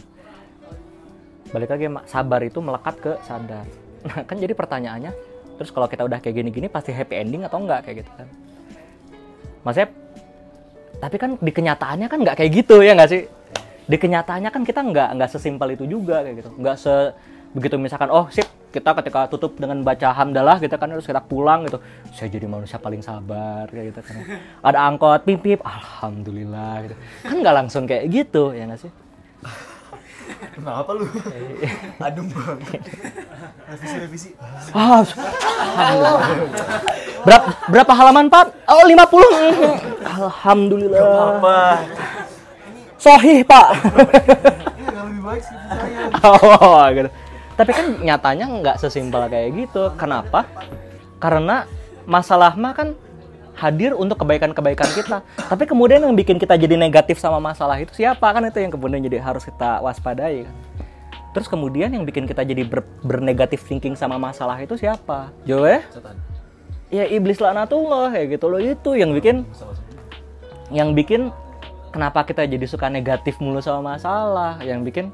[1.54, 3.66] Balik lagi sabar itu melekat ke sadar
[4.06, 5.12] nah kan jadi pertanyaannya
[5.58, 8.28] terus kalau kita udah kayak gini-gini pasti happy ending atau enggak kayak gitu kan.
[9.66, 9.90] Maksudnya
[10.98, 13.22] tapi kan di kenyataannya kan nggak kayak gitu ya nggak sih?
[13.90, 16.50] Di kenyataannya kan kita nggak nggak sesimpel itu juga kayak gitu.
[16.62, 16.94] Nggak se
[17.58, 21.66] begitu misalkan oh sip kita ketika tutup dengan baca hamdalah gitu kan terus kita pulang
[21.66, 21.82] gitu.
[22.14, 24.16] Saya jadi manusia paling sabar kayak gitu kan.
[24.62, 26.96] Ada angkot pip pip alhamdulillah gitu.
[27.26, 29.07] Kan nggak langsung kayak gitu ya nggak sih
[30.54, 31.06] Kenapa lu?
[32.06, 32.82] Adem banget.
[33.68, 34.30] Revisi revisi.
[34.74, 35.02] Ah.
[37.26, 38.46] Berapa, berapa halaman, Pak?
[38.70, 40.06] Oh, 50.
[40.06, 41.42] Alhamdulillah.
[41.42, 41.60] Apa?
[42.98, 43.68] Sohih, Pak.
[44.78, 46.02] Iya nggak lebih baik sih saya.
[46.26, 47.10] oh, gitu.
[47.58, 49.94] Tapi kan nyatanya nggak sesimpel kayak gitu.
[49.98, 50.46] Kenapa?
[51.18, 51.66] Karena
[52.06, 52.94] masalah mah kan
[53.58, 55.26] hadir untuk kebaikan-kebaikan kita.
[55.26, 58.22] Tapi kemudian yang bikin kita jadi negatif sama masalah itu siapa?
[58.30, 60.56] Kan itu yang kemudian jadi harus kita waspadai kan.
[61.34, 65.34] Terus kemudian yang bikin kita jadi ber, bernegatif thinking sama masalah itu siapa?
[65.44, 65.82] Jawabannya?
[65.90, 66.18] Setan.
[66.88, 69.44] ya iblis laknatullah kayak gitu loh itu yang bikin
[70.72, 71.36] yang bikin
[71.92, 75.12] kenapa kita jadi suka negatif mulu sama masalah yang bikin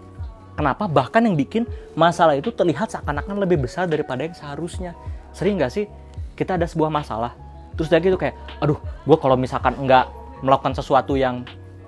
[0.53, 1.65] kenapa bahkan yang bikin
[1.97, 4.93] masalah itu terlihat seakan-akan lebih besar daripada yang seharusnya
[5.33, 5.89] sering nggak sih
[6.37, 7.33] kita ada sebuah masalah
[7.73, 10.05] terus udah gitu kayak aduh gue kalau misalkan nggak
[10.45, 11.41] melakukan sesuatu yang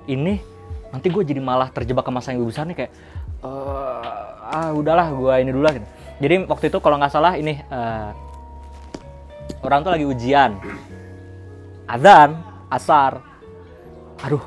[0.09, 0.41] ini
[0.89, 2.91] nanti gue jadi malah terjebak ke masalah yang lebih besar nih kayak
[3.43, 4.09] "Eh,
[4.45, 5.87] ah udahlah gue ini dulu lah gitu.
[6.15, 8.09] Jadi waktu itu kalau nggak salah ini eh,
[9.61, 10.51] orang tuh lagi ujian.
[11.85, 12.39] Adzan
[12.71, 13.21] asar.
[14.23, 14.41] Aduh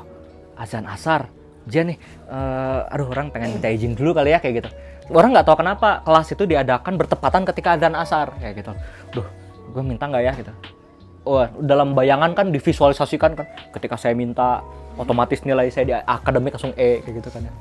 [0.57, 1.29] azan asar.
[1.69, 1.97] Ujian nih.
[2.27, 4.69] Eh, aduh orang pengen minta izin dulu kali ya kayak gitu.
[5.13, 8.71] Orang nggak tahu kenapa kelas itu diadakan bertepatan ketika azan asar kayak gitu.
[9.13, 9.27] Duh
[9.69, 10.53] gue minta nggak ya gitu
[11.29, 13.45] oh dalam bayangan kan divisualisasikan kan
[13.77, 14.65] ketika saya minta
[14.97, 17.53] otomatis nilai saya di akademik langsung E kayak gitu kan ya.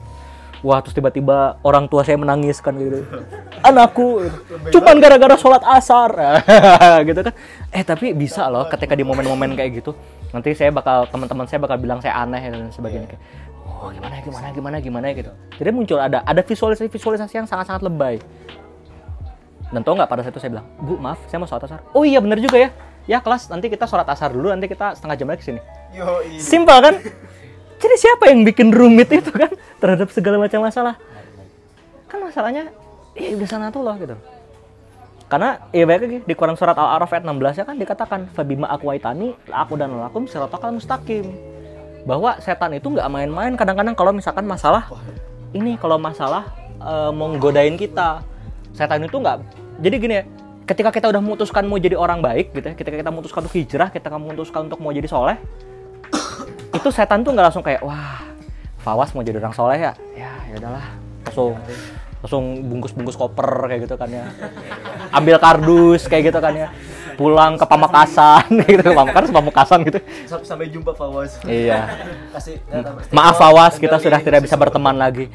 [0.59, 3.05] Wah terus tiba-tiba orang tua saya menangis kan gitu.
[3.63, 4.27] Anakku
[4.75, 6.11] cuman gara-gara sholat asar.
[7.09, 7.35] Gitu kan.
[7.71, 9.95] Eh tapi bisa loh ketika di momen-momen kayak gitu
[10.35, 13.07] nanti saya bakal teman-teman saya bakal bilang saya aneh dan sebagainya.
[13.07, 13.23] Kayak
[13.71, 15.31] oh gimana gimana gimana gimana gitu.
[15.63, 18.19] Jadi muncul ada ada visualisasi visualisasi yang sangat-sangat lebay.
[19.71, 21.87] Dan tau nggak pada saat itu saya bilang bu maaf saya mau sholat asar.
[21.95, 22.71] Oh iya bener juga ya
[23.09, 25.61] ya kelas nanti kita sholat asar dulu nanti kita setengah jam lagi ke sini.
[25.97, 26.39] Yo, ini.
[26.39, 26.95] simpel kan?
[27.79, 29.49] Jadi siapa yang bikin rumit itu kan?
[29.81, 31.01] Terhadap segala macam masalah.
[32.05, 32.69] Kan masalahnya
[33.17, 34.15] ya udah sana tuh loh gitu.
[35.29, 39.37] Karena ya baik lagi di Quran surat Al-A'raf ayat 16 ya kan dikatakan fabima akwaitani
[39.53, 41.33] aku dan lakum siratakal mustaqim.
[42.05, 43.53] Bahwa setan itu nggak main-main.
[43.57, 44.89] Kadang-kadang kalau misalkan masalah
[45.57, 46.45] ini kalau masalah
[46.81, 48.21] eh, mau godain kita
[48.77, 49.43] setan itu nggak
[49.81, 50.25] jadi gini ya
[50.69, 53.89] ketika kita udah memutuskan mau jadi orang baik gitu ya ketika kita memutuskan untuk hijrah
[53.89, 55.41] kita memutuskan untuk mau jadi soleh
[56.79, 58.29] itu setan tuh nggak langsung kayak wah
[58.79, 59.93] Fawas mau jadi orang soleh ya?
[60.15, 60.87] Ya ya udahlah.
[61.27, 61.59] Langsung
[62.19, 64.25] langsung bungkus-bungkus koper kayak gitu kan ya.
[65.13, 66.69] Ambil kardus kayak gitu kan ya.
[67.19, 68.95] Pulang ke Pamekasan gitu.
[68.95, 69.99] Pamekasan Pamekasan gitu.
[70.25, 71.43] Sam- Sampai jumpa Fawaz.
[71.45, 71.91] iya.
[72.39, 75.27] Kasih data maaf Fawas kita sudah tidak bisa berteman lagi.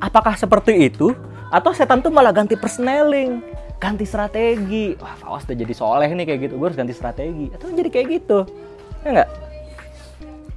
[0.00, 1.12] Apakah seperti itu?
[1.52, 3.44] Atau setan tuh malah ganti persneling
[3.76, 4.96] ganti strategi.
[4.96, 6.54] Wah Fawas udah jadi soleh nih kayak gitu.
[6.56, 7.52] Gue harus ganti strategi.
[7.52, 8.38] Atau jadi kayak gitu.
[9.04, 9.30] Ya enggak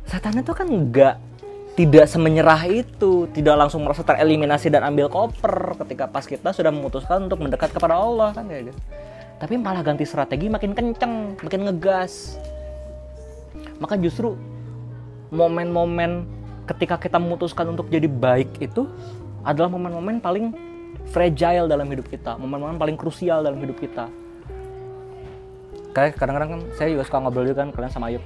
[0.10, 1.15] setan itu kan enggak
[1.77, 3.29] tidak semenyerah itu.
[3.29, 7.95] Tidak langsung merasa tereliminasi dan ambil koper ketika pas kita sudah memutuskan untuk mendekat kepada
[7.95, 8.79] Allah kan kayak gitu.
[9.39, 12.36] Tapi malah ganti strategi makin kenceng makin ngegas.
[13.79, 14.36] Maka justru
[15.32, 16.27] momen-momen
[16.67, 18.89] ketika kita memutuskan untuk jadi baik itu
[19.45, 20.51] adalah momen-momen paling
[21.10, 24.08] fragile dalam hidup kita, momen-momen paling krusial dalam hidup kita.
[25.89, 28.23] Kayak kadang-kadang kan saya juga suka ngobrol juga kan kalian sama Ayub.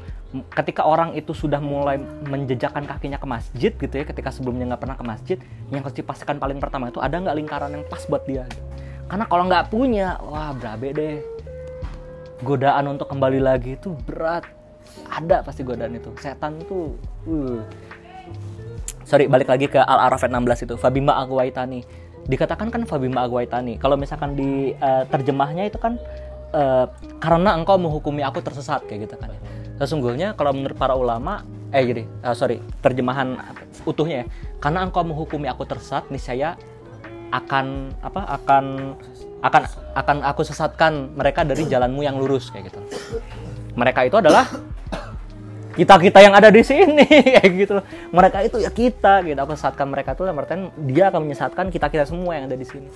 [0.52, 4.98] Ketika orang itu sudah mulai menjejakkan kakinya ke masjid gitu ya, ketika sebelumnya nggak pernah
[5.00, 5.38] ke masjid,
[5.72, 8.44] yang harus dipastikan paling pertama itu ada nggak lingkaran yang pas buat dia.
[9.08, 11.18] Karena kalau nggak punya, wah berabe deh.
[12.44, 14.44] Godaan untuk kembali lagi itu berat.
[15.08, 16.12] Ada pasti godaan itu.
[16.20, 16.98] Setan tuh,
[17.30, 17.62] uh,
[19.08, 23.76] sorry balik lagi ke Al Araf ayat 16 itu Fabima Agwaitani dikatakan kan Fabima Agwaitani
[23.78, 26.00] kalau misalkan di eh, terjemahnya itu kan
[26.56, 26.86] eh,
[27.20, 29.40] karena engkau menghukumi aku tersesat kayak gitu kan ya.
[29.84, 33.42] sesungguhnya kalau menurut para ulama eh jadi eh, sorry terjemahan
[33.84, 34.26] utuhnya ya.
[34.62, 36.56] Karena engkau menghukumi aku tersesat, niscaya
[37.34, 38.22] akan apa?
[38.40, 38.96] Akan
[39.44, 39.62] akan
[39.98, 42.80] akan aku sesatkan mereka dari jalanmu yang lurus kayak gitu.
[43.76, 44.48] Mereka itu adalah
[45.74, 47.06] kita kita yang ada di sini
[47.42, 47.86] kayak gitu loh.
[48.14, 49.38] Mereka itu ya kita gitu.
[49.42, 52.88] Aku sesatkan mereka tuh artian dia akan menyesatkan kita kita semua yang ada di sini.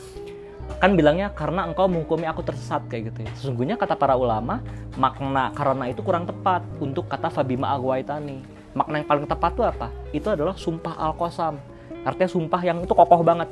[0.78, 3.32] Kan bilangnya karena engkau menghukumi aku tersesat kayak gitu ya.
[3.34, 4.62] Sesungguhnya kata para ulama
[4.94, 8.46] makna karena itu kurang tepat untuk kata Fabima Agwaitani.
[8.78, 9.88] Makna yang paling tepat itu apa?
[10.14, 11.58] Itu adalah sumpah al-qasam.
[12.06, 13.50] Artinya sumpah yang itu kokoh banget.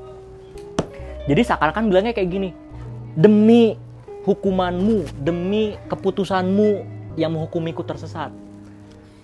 [1.25, 2.49] Jadi seakan-akan bilangnya kayak gini.
[3.17, 3.73] Demi
[4.21, 8.44] hukumanmu, demi keputusanmu yang menghukumiku tersesat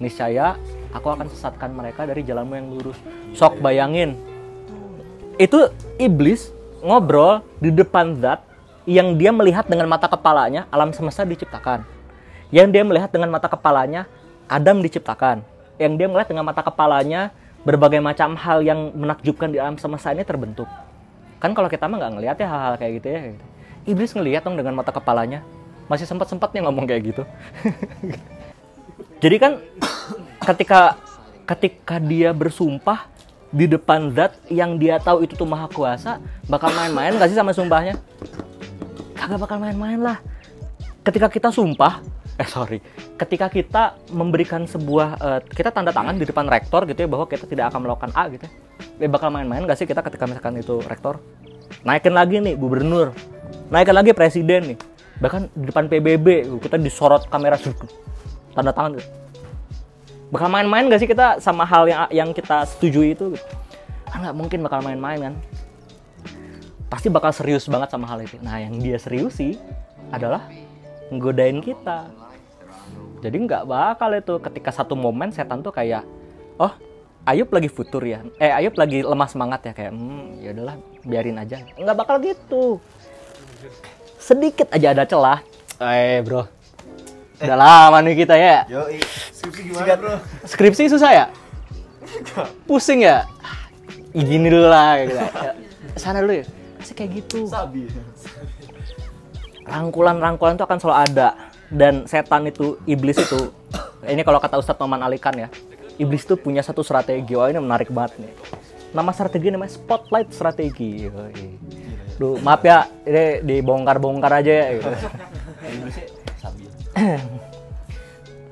[0.02, 0.58] niscaya
[0.92, 2.98] aku akan sesatkan mereka dari jalanmu yang lurus.
[3.38, 4.18] Sok bayangin,
[5.42, 6.54] itu iblis
[6.86, 8.46] ngobrol di depan zat
[8.90, 11.86] yang dia melihat dengan mata kepalanya alam semesta diciptakan.
[12.54, 14.10] Yang dia melihat dengan mata kepalanya
[14.52, 15.46] Adam diciptakan.
[15.80, 17.32] Yang dia melihat dengan mata kepalanya
[17.64, 20.68] berbagai macam hal yang menakjubkan di alam semesta ini terbentuk.
[21.40, 23.20] Kan kalau kita mah nggak ngelihat ya hal-hal kayak gitu ya.
[23.88, 25.42] Iblis ngelihat dong dengan mata kepalanya.
[25.90, 27.24] Masih sempat-sempatnya ngomong kayak gitu.
[29.22, 29.62] Jadi kan
[30.50, 30.98] ketika
[31.46, 33.06] ketika dia bersumpah
[33.54, 36.18] di depan zat yang dia tahu itu tuh maha kuasa,
[36.50, 38.00] bakal main-main gak sih sama sumpahnya?
[39.14, 40.18] Kagak bakal main-main lah.
[41.06, 42.00] Ketika kita sumpah,
[42.40, 42.80] eh sorry,
[43.20, 47.46] ketika kita memberikan sebuah, eh, kita tanda tangan di depan rektor gitu ya bahwa kita
[47.46, 48.52] tidak akan melakukan A gitu ya.
[49.04, 51.20] Eh, bakal main-main gak sih kita ketika misalkan itu rektor?
[51.84, 53.12] Naikin lagi nih gubernur,
[53.70, 54.78] naikin lagi presiden nih.
[55.22, 57.60] Bahkan di depan PBB kita disorot kamera
[58.54, 59.00] tanda tangan.
[59.00, 59.22] Gitu
[60.32, 63.36] bakal main-main gak sih kita sama hal yang yang kita setujui itu?
[63.36, 63.46] Gitu?
[64.12, 65.34] kan nggak mungkin bakal main-main kan?
[66.92, 68.36] Pasti bakal serius banget sama hal itu.
[68.44, 69.56] Nah yang dia serius sih
[70.12, 70.52] adalah
[71.08, 72.12] nggodain kita.
[73.24, 74.36] Jadi nggak bakal itu.
[74.44, 76.04] Ketika satu momen setan tuh kayak
[76.60, 76.76] oh
[77.24, 78.20] Ayub lagi futur ya.
[78.36, 79.72] Eh Ayub lagi lemah semangat ya.
[79.72, 80.76] Kayak hmm ya udahlah
[81.08, 81.64] biarin aja.
[81.80, 82.84] Nggak bakal gitu.
[84.20, 85.40] Sedikit aja ada celah.
[85.80, 86.61] Eh bro
[87.42, 88.64] udah lama nih kita ya.
[88.70, 88.86] Yo,
[89.34, 90.14] Skripsi gimana bro?
[90.46, 91.26] skripsi susah ya?
[92.70, 93.26] Pusing ya?
[94.14, 95.18] Gini dulu lah gitu.
[95.98, 96.46] Sana dulu ya.
[96.78, 97.50] Masih kayak gitu?
[97.50, 97.90] Sabi.
[99.62, 101.30] rangkulan-rangkulan itu akan selalu ada.
[101.72, 103.48] Dan setan itu iblis itu
[104.04, 105.48] ini kalau kata Ustadz Maman Alikan ya
[106.02, 107.38] iblis itu punya satu strategi.
[107.38, 108.34] Wah ini menarik banget nih.
[108.92, 111.06] Nama strategi namanya spotlight strategi.
[112.18, 114.90] Duh, maaf ya ini dibongkar-bongkar aja ya gitu.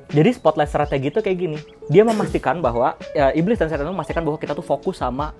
[0.09, 1.57] Jadi spotlight strategi itu kayak gini.
[1.85, 5.37] Dia memastikan bahwa ya, iblis dan setan itu memastikan bahwa kita tuh fokus sama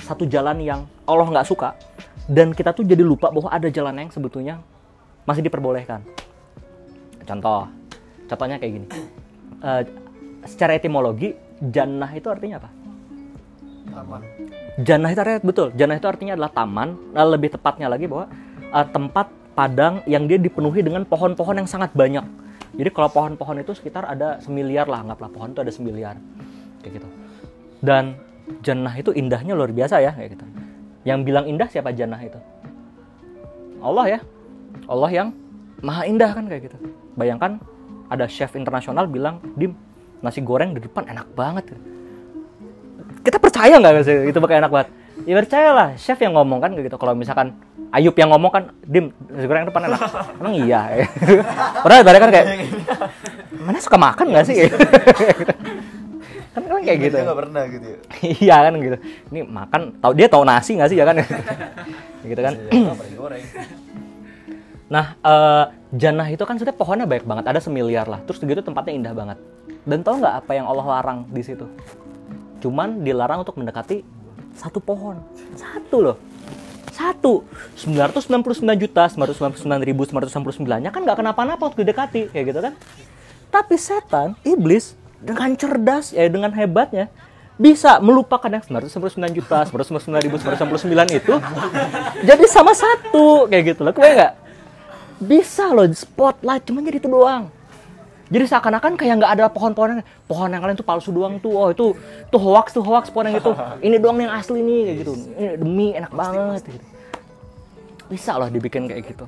[0.00, 1.76] satu jalan yang Allah nggak suka
[2.28, 4.60] dan kita tuh jadi lupa bahwa ada jalan yang sebetulnya
[5.28, 6.00] masih diperbolehkan.
[7.28, 7.68] Contoh,
[8.28, 8.88] contohnya kayak gini.
[9.56, 9.88] Eh,
[10.44, 11.32] secara etimologi,
[11.64, 12.70] jannah itu artinya apa?
[13.88, 14.20] Taman.
[14.84, 15.68] Jannah itu artinya betul.
[15.72, 16.88] Jannah itu artinya adalah taman.
[17.16, 21.96] Nah, lebih tepatnya lagi bahwa eh, tempat padang yang dia dipenuhi dengan pohon-pohon yang sangat
[21.96, 22.22] banyak.
[22.76, 26.20] Jadi kalau pohon-pohon itu sekitar ada semiliar lah, anggaplah pohon itu ada semiliar,
[26.84, 27.08] kayak gitu.
[27.80, 28.20] Dan
[28.60, 30.44] jannah itu indahnya luar biasa ya, kayak gitu.
[31.08, 32.36] Yang bilang indah siapa jannah itu?
[33.80, 34.20] Allah ya,
[34.84, 35.28] Allah yang
[35.80, 36.76] maha indah kan kayak gitu.
[37.16, 37.56] Bayangkan
[38.12, 39.72] ada chef internasional bilang, dim
[40.20, 41.72] nasi goreng di depan enak banget
[43.26, 44.88] kita percaya nggak sih itu bakal enak banget
[45.24, 47.56] ya percayalah chef yang ngomong kan gitu kalau misalkan
[47.94, 50.00] Ayub yang ngomong kan dim nasi goreng depan enak
[50.42, 50.80] emang iya
[51.86, 52.46] padahal tadi kan kayak
[53.56, 54.56] mana suka makan nggak sih
[56.52, 57.98] kan kan kayak gitu nggak pernah gitu ya.
[58.20, 58.96] iya kan gitu
[59.32, 61.16] ini makan tahu dia tahu nasi nggak sih ya kan
[62.26, 63.44] gitu kan Ya, goreng.
[64.86, 65.64] Nah, eh,
[65.98, 68.22] jannah itu kan sebenarnya pohonnya banyak banget, ada semiliar lah.
[68.22, 69.38] Terus gitu tempatnya indah banget.
[69.82, 71.66] Dan tau nggak apa yang Allah larang di situ?
[72.62, 74.06] Cuman dilarang untuk mendekati
[74.56, 75.20] satu pohon,
[75.54, 76.16] satu loh,
[76.90, 77.44] satu.
[77.76, 82.72] 999 juta, 999 ribu, 999 nya kan nggak kenapa-napa waktu didekati, kayak gitu kan?
[83.52, 87.12] Tapi setan, iblis dengan cerdas, ya dengan hebatnya
[87.56, 91.34] bisa melupakan yang 999 juta, 999 ribu, 999 itu
[92.28, 93.92] jadi sama satu kayak gitu loh.
[93.96, 94.34] Kebayang nggak?
[95.16, 97.48] bisa loh spotlight cuma jadi itu doang
[98.26, 101.54] jadi seakan-akan kayak nggak ada pohon-pohon pohon yang kalian tuh palsu doang tuh.
[101.54, 101.94] Oh itu
[102.26, 103.54] tuh hoax tuh hoax pohon yang itu
[103.86, 105.12] ini doang yang asli nih kayak gitu.
[105.14, 106.86] Ini demi enak banget gitu.
[108.06, 109.26] bisa loh dibikin kayak gitu.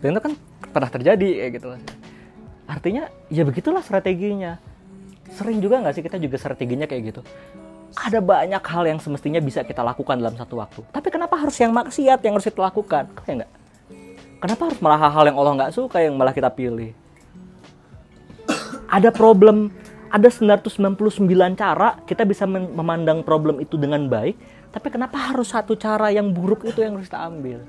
[0.00, 0.32] Dan itu kan
[0.72, 1.68] pernah terjadi kayak gitu.
[2.64, 4.56] Artinya ya begitulah strateginya.
[5.36, 7.20] Sering juga nggak sih kita juga strateginya kayak gitu?
[7.96, 10.80] Ada banyak hal yang semestinya bisa kita lakukan dalam satu waktu.
[10.88, 13.04] Tapi kenapa harus yang maksiat yang harus kita lakukan?
[13.24, 13.52] Kayak nggak?
[14.40, 16.96] Kenapa harus malah hal-hal yang Allah nggak suka yang malah kita pilih?
[18.90, 19.70] Ada problem,
[20.10, 24.34] ada 999 cara kita bisa memandang problem itu dengan baik,
[24.74, 27.62] tapi kenapa harus satu cara yang buruk itu yang harus kita ambil?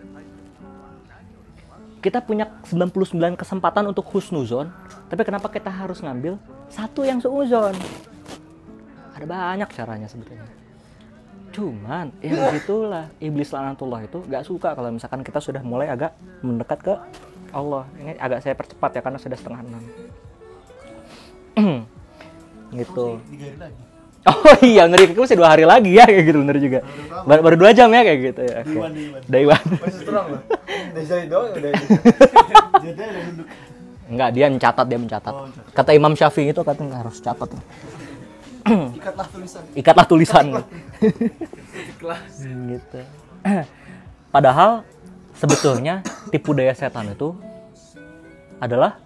[2.01, 4.73] Kita punya 99 kesempatan untuk husnuzon,
[5.05, 6.41] tapi kenapa kita harus ngambil
[6.73, 7.77] satu yang seuzon?
[9.13, 10.49] Ada banyak caranya sebetulnya.
[11.53, 16.81] Cuman ya begitulah iblis lanatullah itu gak suka kalau misalkan kita sudah mulai agak mendekat
[16.81, 16.93] ke
[17.53, 17.85] Allah.
[18.01, 19.83] Ini agak saya percepat ya karena sudah setengah enam.
[22.71, 23.19] Gitu.
[23.19, 23.81] Hari lagi.
[24.21, 26.79] Oh iya ngeri itu masih dua hari lagi ya kayak gitu bener juga.
[27.25, 28.57] Baru, baru dua jam ya kayak gitu ya.
[28.69, 28.93] One,
[29.25, 29.65] day one.
[29.81, 30.41] Masih strong loh.
[30.93, 31.71] Dari doang udah.
[34.11, 35.33] Enggak dia mencatat dia mencatat.
[35.33, 35.49] Oh.
[35.73, 37.49] Kata Imam Syafi'i itu katanya harus catat.
[39.01, 39.63] Ikatlah tulisan.
[39.73, 40.45] Ikatlah tulisan.
[42.69, 42.99] gitu.
[44.29, 44.85] Padahal
[45.33, 47.33] sebetulnya tipu daya setan itu
[48.61, 49.01] adalah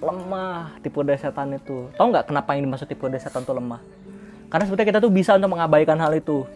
[0.00, 1.92] lemah tipu daya setan itu.
[1.94, 3.80] Tahu nggak kenapa yang dimaksud tipu daya setan itu lemah?
[4.50, 6.48] Karena sebetulnya kita tuh bisa untuk mengabaikan hal itu.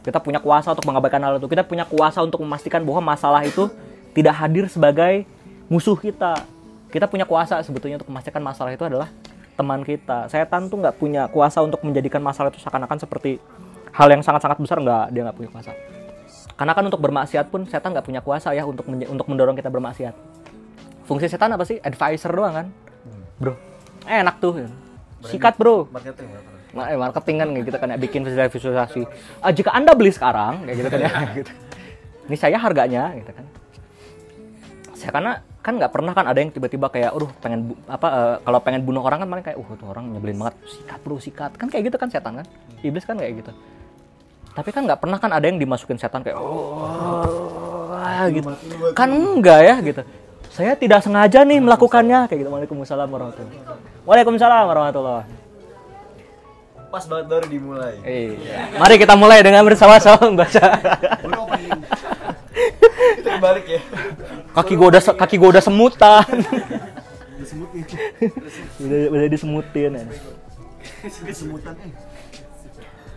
[0.00, 1.48] Kita punya kuasa untuk mengabaikan hal itu.
[1.48, 3.68] Kita punya kuasa untuk memastikan bahwa masalah itu
[4.12, 5.26] tidak hadir sebagai
[5.66, 6.46] musuh kita.
[6.92, 9.08] Kita punya kuasa sebetulnya untuk memastikan masalah itu adalah
[9.58, 10.28] teman kita.
[10.30, 13.36] Setan tuh nggak punya kuasa untuk menjadikan masalah itu seakan-akan seperti
[13.92, 15.72] hal yang sangat-sangat besar nggak dia nggak punya kuasa.
[16.56, 20.39] Karena kan untuk bermaksiat pun setan nggak punya kuasa ya untuk untuk mendorong kita bermaksiat.
[21.10, 21.82] Fungsi setan apa sih?
[21.82, 22.66] Advisor doang kan,
[23.42, 23.58] bro.
[24.06, 24.62] Enak tuh.
[25.26, 25.90] Sikat bro.
[25.90, 26.30] Marketing.
[26.70, 29.02] Ma- eh, marketing kan gitu kan ya bikin visualisasi.
[29.42, 31.10] Ah, jika anda beli sekarang kayak gitu kan ya.
[31.42, 31.52] gitu.
[32.30, 33.42] Ini saya harganya gitu kan.
[34.94, 35.32] Saya karena
[35.66, 39.02] kan nggak pernah kan ada yang tiba-tiba kayak, aduh pengen apa eh, kalau pengen bunuh
[39.02, 41.96] orang kan paling kayak, uh tuh orang nyebelin banget, sikat bro sikat kan kayak gitu
[41.98, 42.46] kan setan kan,
[42.86, 43.50] iblis kan kayak gitu.
[44.54, 47.98] Tapi kan nggak pernah kan ada yang dimasukin setan kayak, oh
[48.30, 48.46] gitu.
[48.94, 50.02] Kan enggak ya gitu.
[50.60, 52.52] Saya tidak sengaja nih melakukannya kayak gitu.
[52.52, 53.64] Waalaikumsalam warahmatullahi.
[54.04, 55.24] Waalaikumsalam warahmatullahi.
[56.92, 57.96] Pas banget baru dimulai.
[58.04, 58.76] Iya.
[58.76, 60.60] Mari kita mulai dengan bersama-sama membaca.
[63.16, 63.80] Kita kebalik ya.
[64.52, 66.28] Kaki gua udah kaki gua udah semutan.
[68.84, 70.04] Udah udah disemutin ya.
[71.24, 71.72] Kesemutan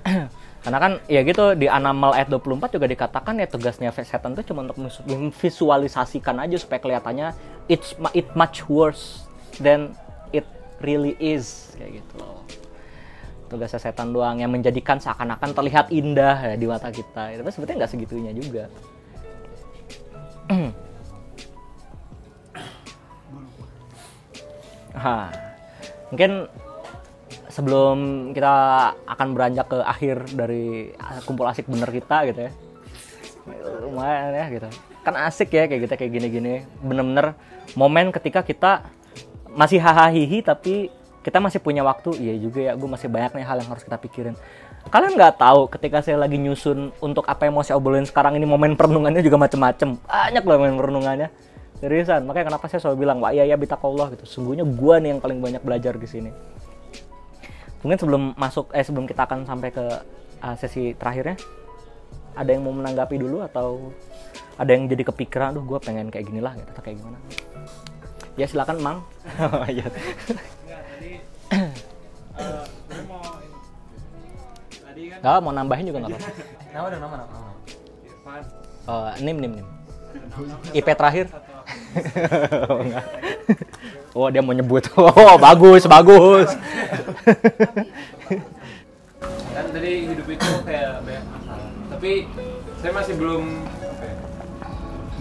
[0.08, 0.32] eh.
[0.64, 4.64] Karena kan ya gitu di Anamal ayat 24 juga dikatakan ya tugasnya setan itu cuma
[4.64, 7.36] untuk memvisualisasikan aja supaya kelihatannya
[7.68, 9.28] it's it much worse
[9.60, 9.92] than
[10.32, 10.48] it
[10.80, 12.48] really is kayak gitu loh.
[13.52, 17.36] Tugasnya setan doang yang menjadikan seakan-akan terlihat indah ya di mata kita.
[17.36, 18.66] Tapi sebetulnya nggak segitunya juga.
[24.94, 25.28] Ha.
[26.14, 26.48] Mungkin
[27.54, 27.98] sebelum
[28.34, 28.56] kita
[29.06, 30.90] akan beranjak ke akhir dari
[31.30, 32.52] kumpul asik bener kita gitu ya.
[33.86, 34.68] Lumayan ya gitu.
[35.06, 36.66] Kan asik ya kayak kita kayak gini-gini.
[36.82, 37.38] Bener-bener
[37.78, 38.90] momen ketika kita
[39.54, 40.90] masih hahaha tapi
[41.22, 42.18] kita masih punya waktu.
[42.18, 44.36] Iya juga ya, gue masih banyak nih hal yang harus kita pikirin.
[44.90, 48.44] Kalian nggak tahu ketika saya lagi nyusun untuk apa yang mau saya obrolin sekarang ini
[48.44, 49.96] momen perenungannya juga macem-macem.
[49.96, 51.30] Banyak loh momen perenungannya.
[51.80, 54.24] Seriusan, makanya kenapa saya selalu bilang, Wah iya ya bitakallah gitu.
[54.28, 56.32] Sungguhnya gua nih yang paling banyak belajar di sini.
[57.84, 59.86] Mungkin sebelum masuk, eh sebelum kita akan sampai ke
[60.40, 61.36] uh, sesi terakhirnya,
[62.34, 63.92] ada yang mau menanggapi dulu atau
[64.56, 67.20] ada yang jadi kepikiran, aduh gue pengen kayak gini lah gitu, atau kayak gimana?
[68.40, 68.98] Ya silakan, Mang.
[69.36, 71.10] Enggak, tadi
[71.54, 71.68] eh
[73.06, 73.22] mau
[74.72, 76.30] tadi kan Nggak, mau nambahin juga nggak apa-apa.
[76.74, 77.38] Nama dong nama nama.
[78.08, 78.42] Irfan
[78.84, 79.68] Oh, nim, nim, nim.
[80.76, 81.32] IP terakhir?
[82.68, 83.06] oh, enggak.
[84.14, 84.86] Oh, dia mau nyebut.
[84.98, 86.50] Oh, bagus, bagus.
[89.54, 92.12] kan tadi hidup itu kayak banyak masalah tapi
[92.82, 94.16] saya masih belum apa ya,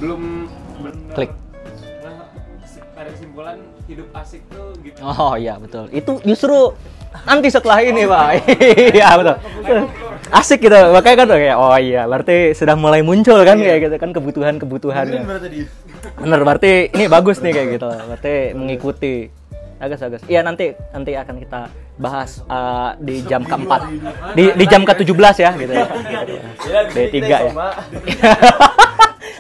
[0.01, 0.22] belum
[0.82, 1.30] benar Klik.
[2.03, 2.26] nah,
[2.97, 5.86] pada kesimpulan hidup asik tuh gitu Oh iya betul.
[5.93, 6.74] Itu justru
[7.28, 8.28] nanti setelah ini pak.
[8.99, 9.36] Iya betul.
[10.32, 10.74] Asik gitu.
[10.74, 15.22] Makanya kan kayak oh iya berarti sudah mulai muncul kan kayak gitu kan kebutuhan kebutuhannya.
[16.18, 17.88] Bener berarti ini bagus nih kayak gitu.
[17.88, 19.16] Berarti mengikuti.
[19.82, 20.22] Bagus bagus.
[20.30, 21.61] Iya nanti nanti akan kita
[21.98, 23.80] bahas uh, di jam keempat.
[24.38, 25.86] Di di jam ke 17 ya gitu ya.
[26.70, 27.40] Ya, D3 ya.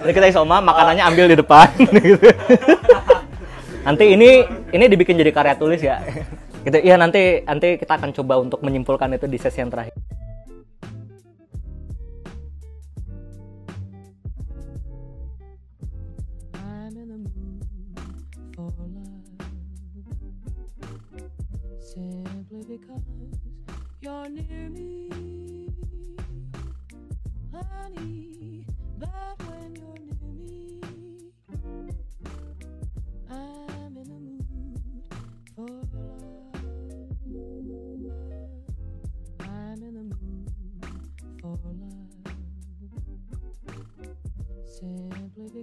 [0.02, 1.70] Nanti kita isoma makanannya ambil di depan
[2.02, 2.26] gitu.
[3.86, 4.42] Nanti ini
[4.74, 6.02] ini dibikin jadi karya tulis ya.
[6.66, 6.78] Gitu.
[6.82, 9.94] Iya nanti nanti kita akan coba untuk menyimpulkan itu di sesi yang terakhir.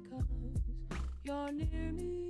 [0.01, 0.23] Because
[1.23, 2.28] you're near me.